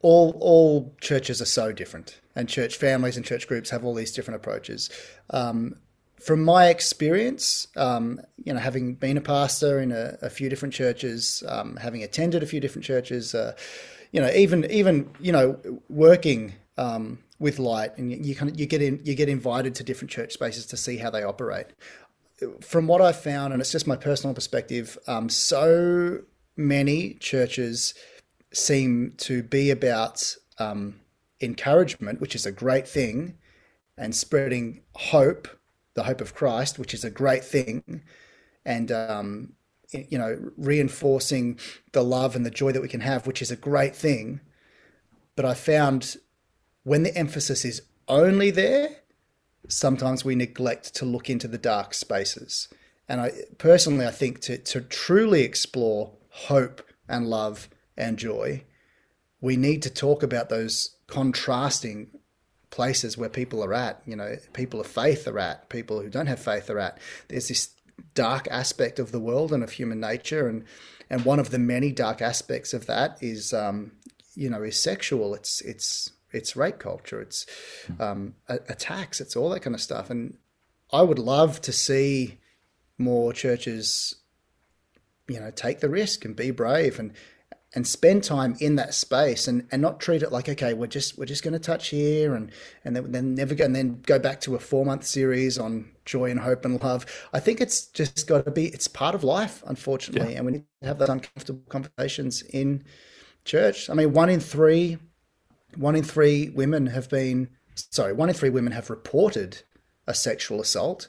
all 0.00 0.36
all 0.40 0.94
churches 1.00 1.40
are 1.40 1.46
so 1.46 1.72
different, 1.72 2.20
and 2.34 2.48
church 2.48 2.76
families 2.76 3.16
and 3.16 3.24
church 3.24 3.46
groups 3.46 3.70
have 3.70 3.84
all 3.84 3.94
these 3.94 4.12
different 4.12 4.36
approaches. 4.36 4.90
Um, 5.30 5.76
from 6.22 6.44
my 6.44 6.68
experience, 6.68 7.66
um, 7.76 8.20
you 8.44 8.52
know, 8.52 8.60
having 8.60 8.94
been 8.94 9.16
a 9.16 9.20
pastor 9.20 9.80
in 9.80 9.90
a, 9.90 10.16
a 10.22 10.30
few 10.30 10.48
different 10.48 10.72
churches, 10.72 11.42
um, 11.48 11.76
having 11.76 12.02
attended 12.02 12.42
a 12.42 12.46
few 12.46 12.60
different 12.60 12.84
churches, 12.84 13.34
uh, 13.34 13.54
you 14.12 14.20
know, 14.20 14.30
even 14.30 14.70
even 14.70 15.10
you 15.20 15.32
know, 15.32 15.58
working 15.88 16.54
um, 16.78 17.18
with 17.38 17.58
light, 17.58 17.96
and 17.98 18.10
you, 18.10 18.18
you 18.18 18.34
kind 18.34 18.50
of 18.50 18.58
you 18.58 18.66
get 18.66 18.82
in 18.82 19.00
you 19.04 19.14
get 19.14 19.28
invited 19.28 19.74
to 19.76 19.84
different 19.84 20.10
church 20.10 20.32
spaces 20.32 20.66
to 20.66 20.76
see 20.76 20.96
how 20.96 21.10
they 21.10 21.22
operate. 21.22 21.66
From 22.60 22.88
what 22.88 23.00
I've 23.00 23.20
found, 23.20 23.52
and 23.52 23.60
it's 23.60 23.70
just 23.70 23.86
my 23.86 23.96
personal 23.96 24.34
perspective, 24.34 24.98
um, 25.06 25.28
so 25.28 26.22
many 26.56 27.14
churches 27.14 27.94
seem 28.52 29.14
to 29.18 29.42
be 29.42 29.70
about 29.70 30.36
um, 30.58 31.00
encouragement, 31.40 32.20
which 32.20 32.34
is 32.34 32.46
a 32.46 32.52
great 32.52 32.86
thing, 32.86 33.38
and 33.96 34.14
spreading 34.14 34.82
hope 34.94 35.48
the 35.94 36.04
hope 36.04 36.20
of 36.20 36.34
Christ, 36.34 36.78
which 36.78 36.94
is 36.94 37.04
a 37.04 37.10
great 37.10 37.44
thing, 37.44 38.02
and 38.64 38.90
um, 38.90 39.52
you 39.92 40.18
know, 40.18 40.38
reinforcing 40.56 41.58
the 41.92 42.02
love 42.02 42.34
and 42.34 42.46
the 42.46 42.50
joy 42.50 42.72
that 42.72 42.82
we 42.82 42.88
can 42.88 43.00
have, 43.00 43.26
which 43.26 43.42
is 43.42 43.50
a 43.50 43.56
great 43.56 43.94
thing. 43.94 44.40
But 45.36 45.44
I 45.44 45.54
found 45.54 46.16
when 46.84 47.02
the 47.02 47.16
emphasis 47.16 47.64
is 47.64 47.82
only 48.08 48.50
there, 48.50 48.88
sometimes 49.68 50.24
we 50.24 50.34
neglect 50.34 50.94
to 50.96 51.04
look 51.04 51.30
into 51.30 51.48
the 51.48 51.58
dark 51.58 51.94
spaces. 51.94 52.68
And 53.08 53.20
I 53.20 53.32
personally, 53.58 54.06
I 54.06 54.10
think 54.10 54.40
to, 54.42 54.58
to 54.58 54.80
truly 54.80 55.42
explore 55.42 56.12
hope 56.30 56.82
and 57.08 57.28
love 57.28 57.68
and 57.96 58.18
joy, 58.18 58.64
we 59.40 59.56
need 59.56 59.82
to 59.82 59.90
talk 59.90 60.22
about 60.22 60.48
those 60.48 60.96
contrasting 61.06 62.08
places 62.70 63.18
where 63.18 63.28
people 63.28 63.62
are 63.62 63.74
at. 63.74 64.02
You 64.06 64.16
know, 64.16 64.36
people 64.52 64.80
of 64.80 64.86
faith 64.86 65.28
are 65.28 65.38
at, 65.38 65.68
people 65.68 66.00
who 66.00 66.08
don't 66.08 66.26
have 66.26 66.40
faith 66.40 66.70
are 66.70 66.78
at. 66.78 66.98
There's 67.28 67.48
this 67.48 67.70
dark 68.14 68.48
aspect 68.50 68.98
of 68.98 69.12
the 69.12 69.20
world 69.20 69.52
and 69.52 69.62
of 69.62 69.72
human 69.72 70.00
nature, 70.00 70.48
and 70.48 70.64
and 71.10 71.24
one 71.24 71.38
of 71.38 71.50
the 71.50 71.58
many 71.58 71.92
dark 71.92 72.22
aspects 72.22 72.72
of 72.72 72.86
that 72.86 73.18
is, 73.20 73.52
um, 73.52 73.92
you 74.34 74.48
know, 74.48 74.62
is 74.62 74.78
sexual. 74.78 75.34
It's 75.34 75.60
it's 75.60 76.10
it's 76.32 76.56
rape 76.56 76.78
culture. 76.78 77.20
It's 77.20 77.46
um, 78.00 78.34
attacks. 78.48 79.20
It's 79.20 79.36
all 79.36 79.50
that 79.50 79.60
kind 79.60 79.74
of 79.74 79.82
stuff. 79.82 80.10
And 80.10 80.38
I 80.92 81.02
would 81.02 81.18
love 81.18 81.60
to 81.62 81.72
see 81.72 82.38
more 82.98 83.32
churches, 83.32 84.16
you 85.28 85.40
know, 85.40 85.50
take 85.50 85.80
the 85.80 85.88
risk 85.88 86.24
and 86.24 86.34
be 86.34 86.50
brave 86.50 86.98
and 86.98 87.12
and 87.74 87.86
spend 87.86 88.22
time 88.22 88.56
in 88.60 88.76
that 88.76 88.94
space 88.94 89.48
and, 89.48 89.66
and 89.72 89.80
not 89.80 89.98
treat 89.98 90.22
it 90.22 90.30
like 90.30 90.48
okay 90.48 90.74
we're 90.74 90.86
just 90.86 91.16
we're 91.16 91.24
just 91.24 91.42
going 91.42 91.52
to 91.52 91.58
touch 91.58 91.88
here 91.88 92.34
and 92.34 92.50
and 92.84 92.94
then, 92.94 93.12
then 93.12 93.34
never 93.34 93.54
go 93.54 93.64
and 93.64 93.74
then 93.74 94.00
go 94.06 94.18
back 94.18 94.40
to 94.40 94.54
a 94.54 94.58
four 94.58 94.84
month 94.84 95.04
series 95.04 95.58
on 95.58 95.90
joy 96.04 96.30
and 96.30 96.40
hope 96.40 96.64
and 96.64 96.82
love. 96.82 97.06
I 97.32 97.40
think 97.40 97.60
it's 97.60 97.86
just 97.86 98.26
got 98.26 98.44
to 98.44 98.50
be 98.50 98.66
it's 98.66 98.88
part 98.88 99.14
of 99.14 99.24
life 99.24 99.62
unfortunately 99.66 100.32
yeah. 100.32 100.38
and 100.38 100.46
we 100.46 100.52
need 100.52 100.64
to 100.82 100.88
have 100.88 100.98
those 100.98 101.08
uncomfortable 101.08 101.62
conversations 101.68 102.42
in 102.42 102.84
church. 103.44 103.88
I 103.88 103.94
mean 103.94 104.12
one 104.12 104.28
in 104.28 104.40
three 104.40 104.98
one 105.76 105.96
in 105.96 106.02
three 106.02 106.50
women 106.50 106.86
have 106.86 107.08
been 107.08 107.48
sorry 107.74 108.12
one 108.12 108.28
in 108.28 108.34
three 108.34 108.50
women 108.50 108.72
have 108.72 108.90
reported 108.90 109.62
a 110.06 110.14
sexual 110.14 110.60
assault. 110.60 111.08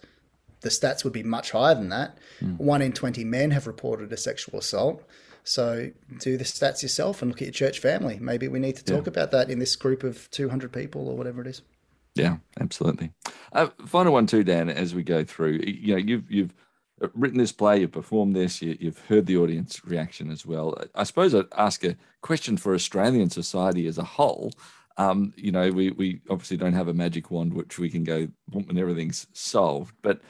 The 0.62 0.70
stats 0.70 1.04
would 1.04 1.12
be 1.12 1.24
much 1.24 1.52
higher 1.52 1.76
than 1.76 1.90
that. 1.90 2.18
Mm. 2.40 2.58
one 2.58 2.82
in 2.82 2.94
20 2.94 3.26
men 3.26 3.52
have 3.52 3.68
reported 3.68 4.14
a 4.14 4.18
sexual 4.18 4.60
assault 4.60 5.04
so 5.44 5.92
do 6.20 6.38
the 6.38 6.44
stats 6.44 6.82
yourself 6.82 7.22
and 7.22 7.32
look 7.32 7.42
at 7.42 7.48
your 7.48 7.54
church 7.54 7.80
family. 7.80 8.18
Maybe 8.20 8.48
we 8.48 8.60
need 8.60 8.78
to 8.78 8.84
talk 8.84 9.06
yeah. 9.06 9.12
about 9.12 9.32
that 9.32 9.50
in 9.50 9.60
this 9.60 9.76
group 9.76 10.04
of 10.04 10.30
200 10.32 10.72
people 10.72 11.08
or 11.08 11.18
whatever 11.18 11.42
it 11.42 11.48
is. 11.48 11.62
Yeah, 12.16 12.38
absolutely. 12.60 13.12
Uh, 13.52 13.70
final 13.86 14.14
one 14.14 14.28
too, 14.28 14.44
Dan. 14.44 14.70
As 14.70 14.94
we 14.94 15.04
go 15.04 15.24
through, 15.24 15.62
you 15.66 15.94
know, 15.94 16.00
you've 16.00 16.30
you've 16.32 16.54
written 17.14 17.40
this 17.40 17.52
play, 17.52 17.82
you've 17.82 17.92
performed 17.92 18.36
this, 18.36 18.62
you, 18.62 18.78
have 18.84 19.00
heard 19.00 19.26
the 19.26 19.38
audience 19.38 19.84
reaction 19.84 20.30
as 20.30 20.46
well. 20.46 20.78
I 20.96 21.04
suppose 21.04 21.34
I'd 21.34 21.46
ask 21.58 21.84
a 21.84 21.98
question 22.22 22.56
for 22.56 22.74
Australian 22.74 23.30
society 23.30 23.88
as 23.88 23.98
a 23.98 24.04
whole. 24.04 24.52
Um, 24.98 25.34
you 25.36 25.52
know, 25.52 25.72
we 25.72 25.90
we 25.90 26.22
obviously 26.30 26.58
don't 26.58 26.74
have 26.74 26.88
a 26.88 26.94
magic 26.94 27.32
wand 27.32 27.54
which 27.54 27.80
we 27.80 27.90
can 27.90 28.04
go 28.04 28.28
and 28.54 28.78
everything's 28.78 29.26
solved, 29.34 29.96
but 30.04 30.22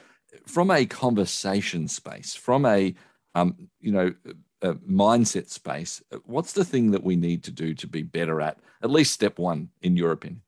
from 0.46 0.70
a 0.70 0.86
conversation 0.86 1.86
space, 1.86 2.34
from 2.34 2.64
a 2.64 2.94
um, 3.34 3.68
you 3.80 3.92
know, 3.92 4.14
uh, 4.62 4.74
mindset 4.88 5.48
space, 5.50 6.02
uh, 6.12 6.18
what's 6.24 6.52
the 6.52 6.64
thing 6.64 6.90
that 6.92 7.02
we 7.02 7.16
need 7.16 7.42
to 7.44 7.50
do 7.50 7.74
to 7.74 7.86
be 7.86 8.02
better 8.02 8.40
at 8.40 8.58
at 8.82 8.90
least 8.90 9.12
step 9.12 9.38
one, 9.38 9.70
in 9.82 9.96
your 9.96 10.12
opinion? 10.12 10.42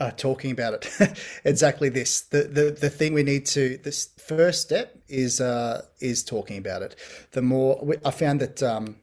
Uh, 0.00 0.12
talking 0.12 0.52
about 0.52 0.74
it, 0.74 1.18
exactly 1.44 1.88
this. 1.88 2.20
The, 2.20 2.44
the 2.44 2.70
the 2.70 2.90
thing 2.90 3.14
we 3.14 3.24
need 3.24 3.46
to 3.46 3.78
this 3.78 4.10
first 4.16 4.62
step 4.62 4.96
is 5.08 5.40
uh, 5.40 5.82
is 6.00 6.22
talking 6.22 6.58
about 6.58 6.82
it. 6.82 6.94
The 7.32 7.42
more 7.42 7.80
we, 7.82 7.96
I 8.04 8.12
found 8.12 8.40
that 8.40 8.62
um, 8.62 8.96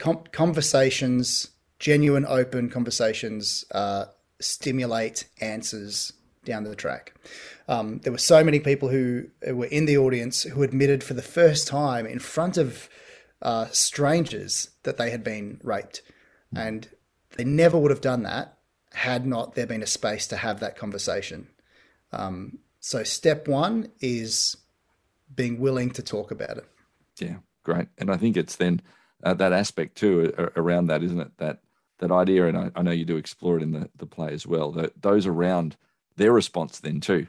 com- 0.00 0.24
conversations, 0.32 1.52
genuine, 1.78 2.26
open 2.26 2.68
conversations, 2.68 3.64
uh, 3.70 4.06
stimulate 4.40 5.26
answers 5.40 6.12
down 6.44 6.64
the 6.64 6.76
track. 6.76 7.14
Um, 7.68 8.00
there 8.00 8.12
were 8.12 8.18
so 8.18 8.44
many 8.44 8.60
people 8.60 8.88
who 8.88 9.26
were 9.46 9.66
in 9.66 9.86
the 9.86 9.98
audience 9.98 10.42
who 10.42 10.62
admitted 10.62 11.02
for 11.02 11.14
the 11.14 11.22
first 11.22 11.66
time 11.66 12.06
in 12.06 12.18
front 12.18 12.56
of 12.56 12.88
uh, 13.42 13.66
strangers 13.66 14.70
that 14.82 14.96
they 14.96 15.10
had 15.10 15.24
been 15.24 15.60
raped. 15.62 16.02
And 16.56 16.88
they 17.36 17.44
never 17.44 17.76
would 17.76 17.90
have 17.90 18.00
done 18.00 18.22
that 18.22 18.58
had 18.92 19.26
not 19.26 19.54
there 19.54 19.66
been 19.66 19.82
a 19.82 19.86
space 19.86 20.26
to 20.28 20.36
have 20.36 20.60
that 20.60 20.76
conversation. 20.76 21.48
Um, 22.12 22.60
so, 22.80 23.02
step 23.02 23.48
one 23.48 23.90
is 24.00 24.56
being 25.34 25.58
willing 25.58 25.90
to 25.92 26.02
talk 26.02 26.30
about 26.30 26.58
it. 26.58 26.64
Yeah, 27.18 27.36
great. 27.64 27.88
And 27.98 28.10
I 28.10 28.16
think 28.16 28.36
it's 28.36 28.56
then 28.56 28.82
uh, 29.24 29.34
that 29.34 29.52
aspect 29.52 29.96
too 29.96 30.32
around 30.56 30.86
that, 30.86 31.02
isn't 31.02 31.20
it? 31.20 31.36
That 31.38 31.60
that 31.98 32.12
idea, 32.12 32.46
and 32.46 32.56
I, 32.56 32.70
I 32.76 32.82
know 32.82 32.90
you 32.90 33.04
do 33.04 33.16
explore 33.16 33.56
it 33.56 33.62
in 33.62 33.72
the, 33.72 33.88
the 33.96 34.06
play 34.06 34.32
as 34.32 34.46
well, 34.46 34.70
that 34.72 35.02
those 35.02 35.26
around 35.26 35.76
their 36.16 36.32
response 36.32 36.80
then 36.80 37.00
too. 37.00 37.26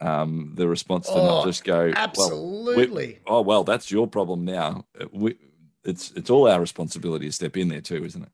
Um, 0.00 0.52
the 0.54 0.68
response 0.68 1.06
to 1.06 1.14
oh, 1.14 1.26
not 1.26 1.46
just 1.46 1.64
go 1.64 1.90
absolutely. 1.94 3.20
Well, 3.26 3.38
oh 3.38 3.40
well, 3.42 3.64
that's 3.64 3.90
your 3.90 4.06
problem 4.06 4.44
now. 4.44 4.84
We, 5.10 5.36
it's 5.84 6.12
it's 6.12 6.28
all 6.28 6.48
our 6.48 6.60
responsibility 6.60 7.26
to 7.26 7.32
step 7.32 7.56
in 7.56 7.68
there 7.68 7.80
too, 7.80 8.04
isn't 8.04 8.22
it? 8.22 8.28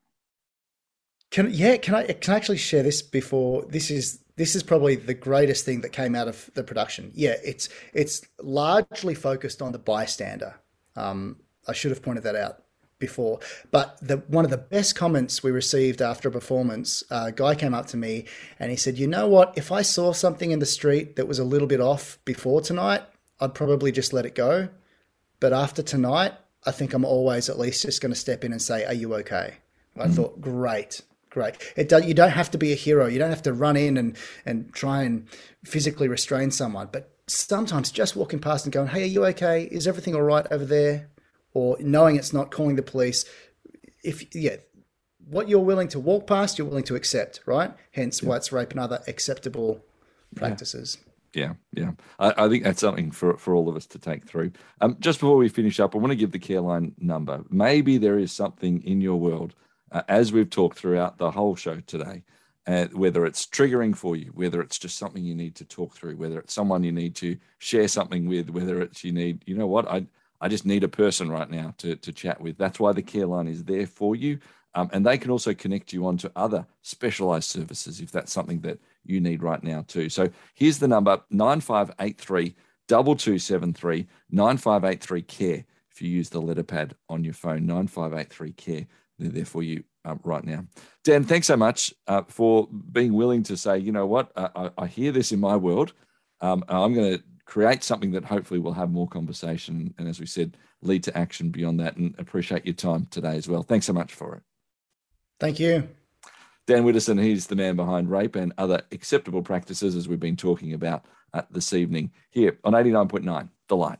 Can 1.31 1.49
yeah, 1.53 1.77
can 1.77 1.95
I 1.95 2.03
can 2.05 2.33
I 2.33 2.37
actually 2.37 2.57
share 2.57 2.83
this 2.83 3.01
before 3.01 3.65
this 3.69 3.89
is 3.89 4.19
this 4.35 4.55
is 4.55 4.63
probably 4.63 4.95
the 4.95 5.13
greatest 5.13 5.63
thing 5.63 5.81
that 5.81 5.89
came 5.89 6.15
out 6.15 6.27
of 6.27 6.49
the 6.53 6.63
production. 6.63 7.11
Yeah, 7.13 7.35
it's 7.43 7.69
it's 7.93 8.21
largely 8.41 9.15
focused 9.15 9.61
on 9.61 9.71
the 9.71 9.79
bystander. 9.79 10.55
Um, 10.95 11.37
I 11.67 11.73
should 11.73 11.91
have 11.91 12.01
pointed 12.01 12.23
that 12.23 12.35
out 12.35 12.62
before. 12.99 13.39
But 13.71 13.97
the 14.01 14.17
one 14.27 14.45
of 14.45 14.51
the 14.51 14.57
best 14.57 14.95
comments 14.95 15.43
we 15.43 15.51
received 15.51 16.01
after 16.01 16.29
a 16.29 16.31
performance, 16.31 17.03
a 17.09 17.31
guy 17.31 17.55
came 17.55 17.73
up 17.73 17.87
to 17.87 17.97
me 17.97 18.25
and 18.59 18.71
he 18.71 18.77
said, 18.77 18.97
"You 18.97 19.07
know 19.07 19.27
what? 19.27 19.53
If 19.57 19.71
I 19.71 19.81
saw 19.81 20.13
something 20.13 20.51
in 20.51 20.59
the 20.59 20.65
street 20.65 21.15
that 21.15 21.27
was 21.27 21.39
a 21.39 21.43
little 21.43 21.67
bit 21.67 21.81
off 21.81 22.17
before 22.25 22.61
tonight, 22.61 23.01
I'd 23.39 23.53
probably 23.53 23.91
just 23.91 24.13
let 24.13 24.25
it 24.25 24.35
go. 24.35 24.69
But 25.39 25.53
after 25.53 25.83
tonight, 25.83 26.33
I 26.65 26.71
think 26.71 26.93
I'm 26.93 27.05
always 27.05 27.49
at 27.49 27.59
least 27.59 27.81
just 27.81 28.01
going 28.01 28.13
to 28.13 28.19
step 28.19 28.43
in 28.43 28.51
and 28.51 28.61
say, 28.61 28.85
"Are 28.85 28.93
you 28.93 29.13
okay?" 29.15 29.55
I 29.97 30.07
mm. 30.07 30.13
thought, 30.15 30.41
"Great." 30.41 31.01
Great. 31.29 31.55
It 31.75 31.89
do, 31.89 31.99
you 31.99 32.13
don't 32.13 32.29
have 32.29 32.51
to 32.51 32.59
be 32.59 32.73
a 32.73 32.75
hero. 32.75 33.07
You 33.07 33.17
don't 33.17 33.31
have 33.31 33.41
to 33.41 33.53
run 33.53 33.75
in 33.75 33.97
and, 33.97 34.15
and 34.45 34.71
try 34.71 35.01
and 35.01 35.27
physically 35.65 36.07
restrain 36.07 36.51
someone. 36.51 36.89
But 36.91 37.09
sometimes 37.25 37.89
just 37.89 38.15
walking 38.15 38.37
past 38.37 38.65
and 38.65 38.71
going, 38.71 38.89
"Hey, 38.89 39.01
are 39.01 39.07
you 39.07 39.25
okay? 39.25 39.63
Is 39.63 39.87
everything 39.87 40.13
all 40.13 40.21
right 40.21 40.45
over 40.51 40.63
there?" 40.63 41.09
Or 41.53 41.77
knowing 41.79 42.15
it's 42.15 42.33
not 42.33 42.51
calling 42.51 42.75
the 42.75 42.83
police. 42.83 43.25
If 44.03 44.33
yeah, 44.35 44.57
what 45.27 45.49
you're 45.49 45.59
willing 45.59 45.87
to 45.89 45.99
walk 45.99 46.27
past, 46.27 46.57
you're 46.57 46.67
willing 46.67 46.83
to 46.85 46.95
accept, 46.95 47.41
right? 47.45 47.73
Hence, 47.91 48.21
yeah. 48.21 48.29
whites 48.29 48.51
rape 48.51 48.71
and 48.71 48.79
other 48.79 49.01
acceptable 49.07 49.83
practices. 50.35 50.97
Yeah, 51.33 51.53
yeah. 51.73 51.91
I, 52.19 52.45
I, 52.45 52.49
think 52.49 52.63
that's 52.63 52.81
something 52.81 53.09
for, 53.09 53.37
for 53.37 53.55
all 53.55 53.67
of 53.67 53.75
us 53.75 53.87
to 53.87 53.99
take 53.99 54.25
through. 54.25 54.51
Um, 54.81 54.97
just 54.99 55.19
before 55.19 55.37
we 55.37 55.49
finish 55.49 55.79
up, 55.79 55.95
I 55.95 55.97
want 55.97 56.11
to 56.11 56.15
give 56.15 56.31
the 56.31 56.39
Careline 56.39 56.93
number. 56.99 57.43
Maybe 57.49 57.97
there 57.97 58.19
is 58.19 58.31
something 58.31 58.83
in 58.83 59.01
your 59.01 59.19
world, 59.19 59.55
uh, 59.91 60.03
as 60.07 60.31
we've 60.31 60.49
talked 60.49 60.77
throughout 60.77 61.17
the 61.17 61.31
whole 61.31 61.55
show 61.55 61.79
today, 61.87 62.23
uh, 62.67 62.85
whether 62.93 63.25
it's 63.25 63.47
triggering 63.47 63.95
for 63.95 64.15
you, 64.15 64.31
whether 64.35 64.61
it's 64.61 64.77
just 64.77 64.97
something 64.97 65.23
you 65.23 65.33
need 65.33 65.55
to 65.55 65.65
talk 65.65 65.95
through, 65.95 66.17
whether 66.17 66.39
it's 66.39 66.53
someone 66.53 66.83
you 66.83 66.91
need 66.91 67.15
to 67.15 67.35
share 67.57 67.87
something 67.87 68.27
with, 68.27 68.51
whether 68.51 68.79
it's 68.81 69.03
you 69.03 69.11
need, 69.11 69.43
you 69.47 69.57
know 69.57 69.67
what, 69.67 69.87
I 69.89 70.05
I 70.43 70.49
just 70.49 70.65
need 70.65 70.83
a 70.83 70.89
person 70.89 71.31
right 71.31 71.49
now 71.49 71.73
to, 71.77 71.95
to 71.95 72.11
chat 72.11 72.41
with. 72.41 72.57
That's 72.57 72.77
why 72.77 72.91
the 72.91 73.01
care 73.01 73.25
line 73.25 73.47
is 73.47 73.63
there 73.63 73.87
for 73.87 74.13
you. 74.13 74.39
Um, 74.75 74.89
and 74.91 75.05
they 75.05 75.17
can 75.17 75.31
also 75.31 75.53
connect 75.53 75.93
you 75.93 76.05
on 76.05 76.17
to 76.17 76.31
other 76.35 76.67
specialized 76.81 77.49
services 77.49 78.01
if 78.01 78.11
that's 78.11 78.33
something 78.33 78.59
that 78.59 78.77
you 79.05 79.21
need 79.21 79.41
right 79.41 79.63
now 79.63 79.85
too. 79.87 80.09
So 80.09 80.29
here's 80.53 80.79
the 80.79 80.87
number 80.89 81.21
9583 81.29 82.55
2273 82.89 84.05
9583 84.31 85.21
care. 85.21 85.63
If 85.89 86.01
you 86.01 86.09
use 86.09 86.29
the 86.29 86.41
letter 86.41 86.63
pad 86.63 86.93
on 87.07 87.23
your 87.23 87.35
phone, 87.35 87.65
9583 87.65 88.51
care, 88.51 88.87
they're 89.17 89.29
there 89.29 89.45
for 89.45 89.63
you 89.63 89.85
um, 90.03 90.19
right 90.25 90.43
now. 90.43 90.65
Dan, 91.05 91.23
thanks 91.23 91.47
so 91.47 91.55
much 91.55 91.93
uh, 92.07 92.23
for 92.27 92.67
being 92.67 93.13
willing 93.13 93.43
to 93.43 93.55
say, 93.55 93.77
you 93.77 93.93
know 93.93 94.07
what, 94.07 94.33
uh, 94.35 94.49
I, 94.77 94.83
I, 94.83 94.87
hear 94.87 95.13
this 95.13 95.31
in 95.31 95.39
my 95.39 95.55
world. 95.55 95.93
Um, 96.41 96.65
I'm 96.67 96.93
going 96.93 97.19
to 97.19 97.23
create 97.45 97.83
something 97.83 98.11
that 98.11 98.25
hopefully 98.25 98.59
will 98.59 98.73
have 98.73 98.91
more 98.91 99.07
conversation 99.07 99.93
and 99.97 100.07
as 100.07 100.19
we 100.19 100.25
said 100.25 100.57
lead 100.81 101.03
to 101.03 101.17
action 101.17 101.49
beyond 101.49 101.79
that 101.79 101.97
and 101.97 102.15
appreciate 102.17 102.65
your 102.65 102.73
time 102.73 103.05
today 103.11 103.35
as 103.35 103.47
well. 103.47 103.63
Thanks 103.63 103.85
so 103.85 103.93
much 103.93 104.13
for 104.13 104.35
it. 104.35 104.43
Thank 105.39 105.59
you. 105.59 105.87
Dan 106.65 106.83
widdowson 106.83 107.21
he's 107.21 107.47
the 107.47 107.55
man 107.55 107.75
behind 107.75 108.09
rape 108.09 108.35
and 108.35 108.53
other 108.57 108.81
acceptable 108.91 109.41
practices 109.41 109.95
as 109.95 110.07
we've 110.07 110.19
been 110.19 110.37
talking 110.37 110.73
about 110.73 111.05
uh, 111.33 111.41
this 111.49 111.73
evening 111.73 112.11
here 112.29 112.57
on 112.63 112.73
89.9 112.73 113.49
the 113.67 113.75
light 113.75 113.99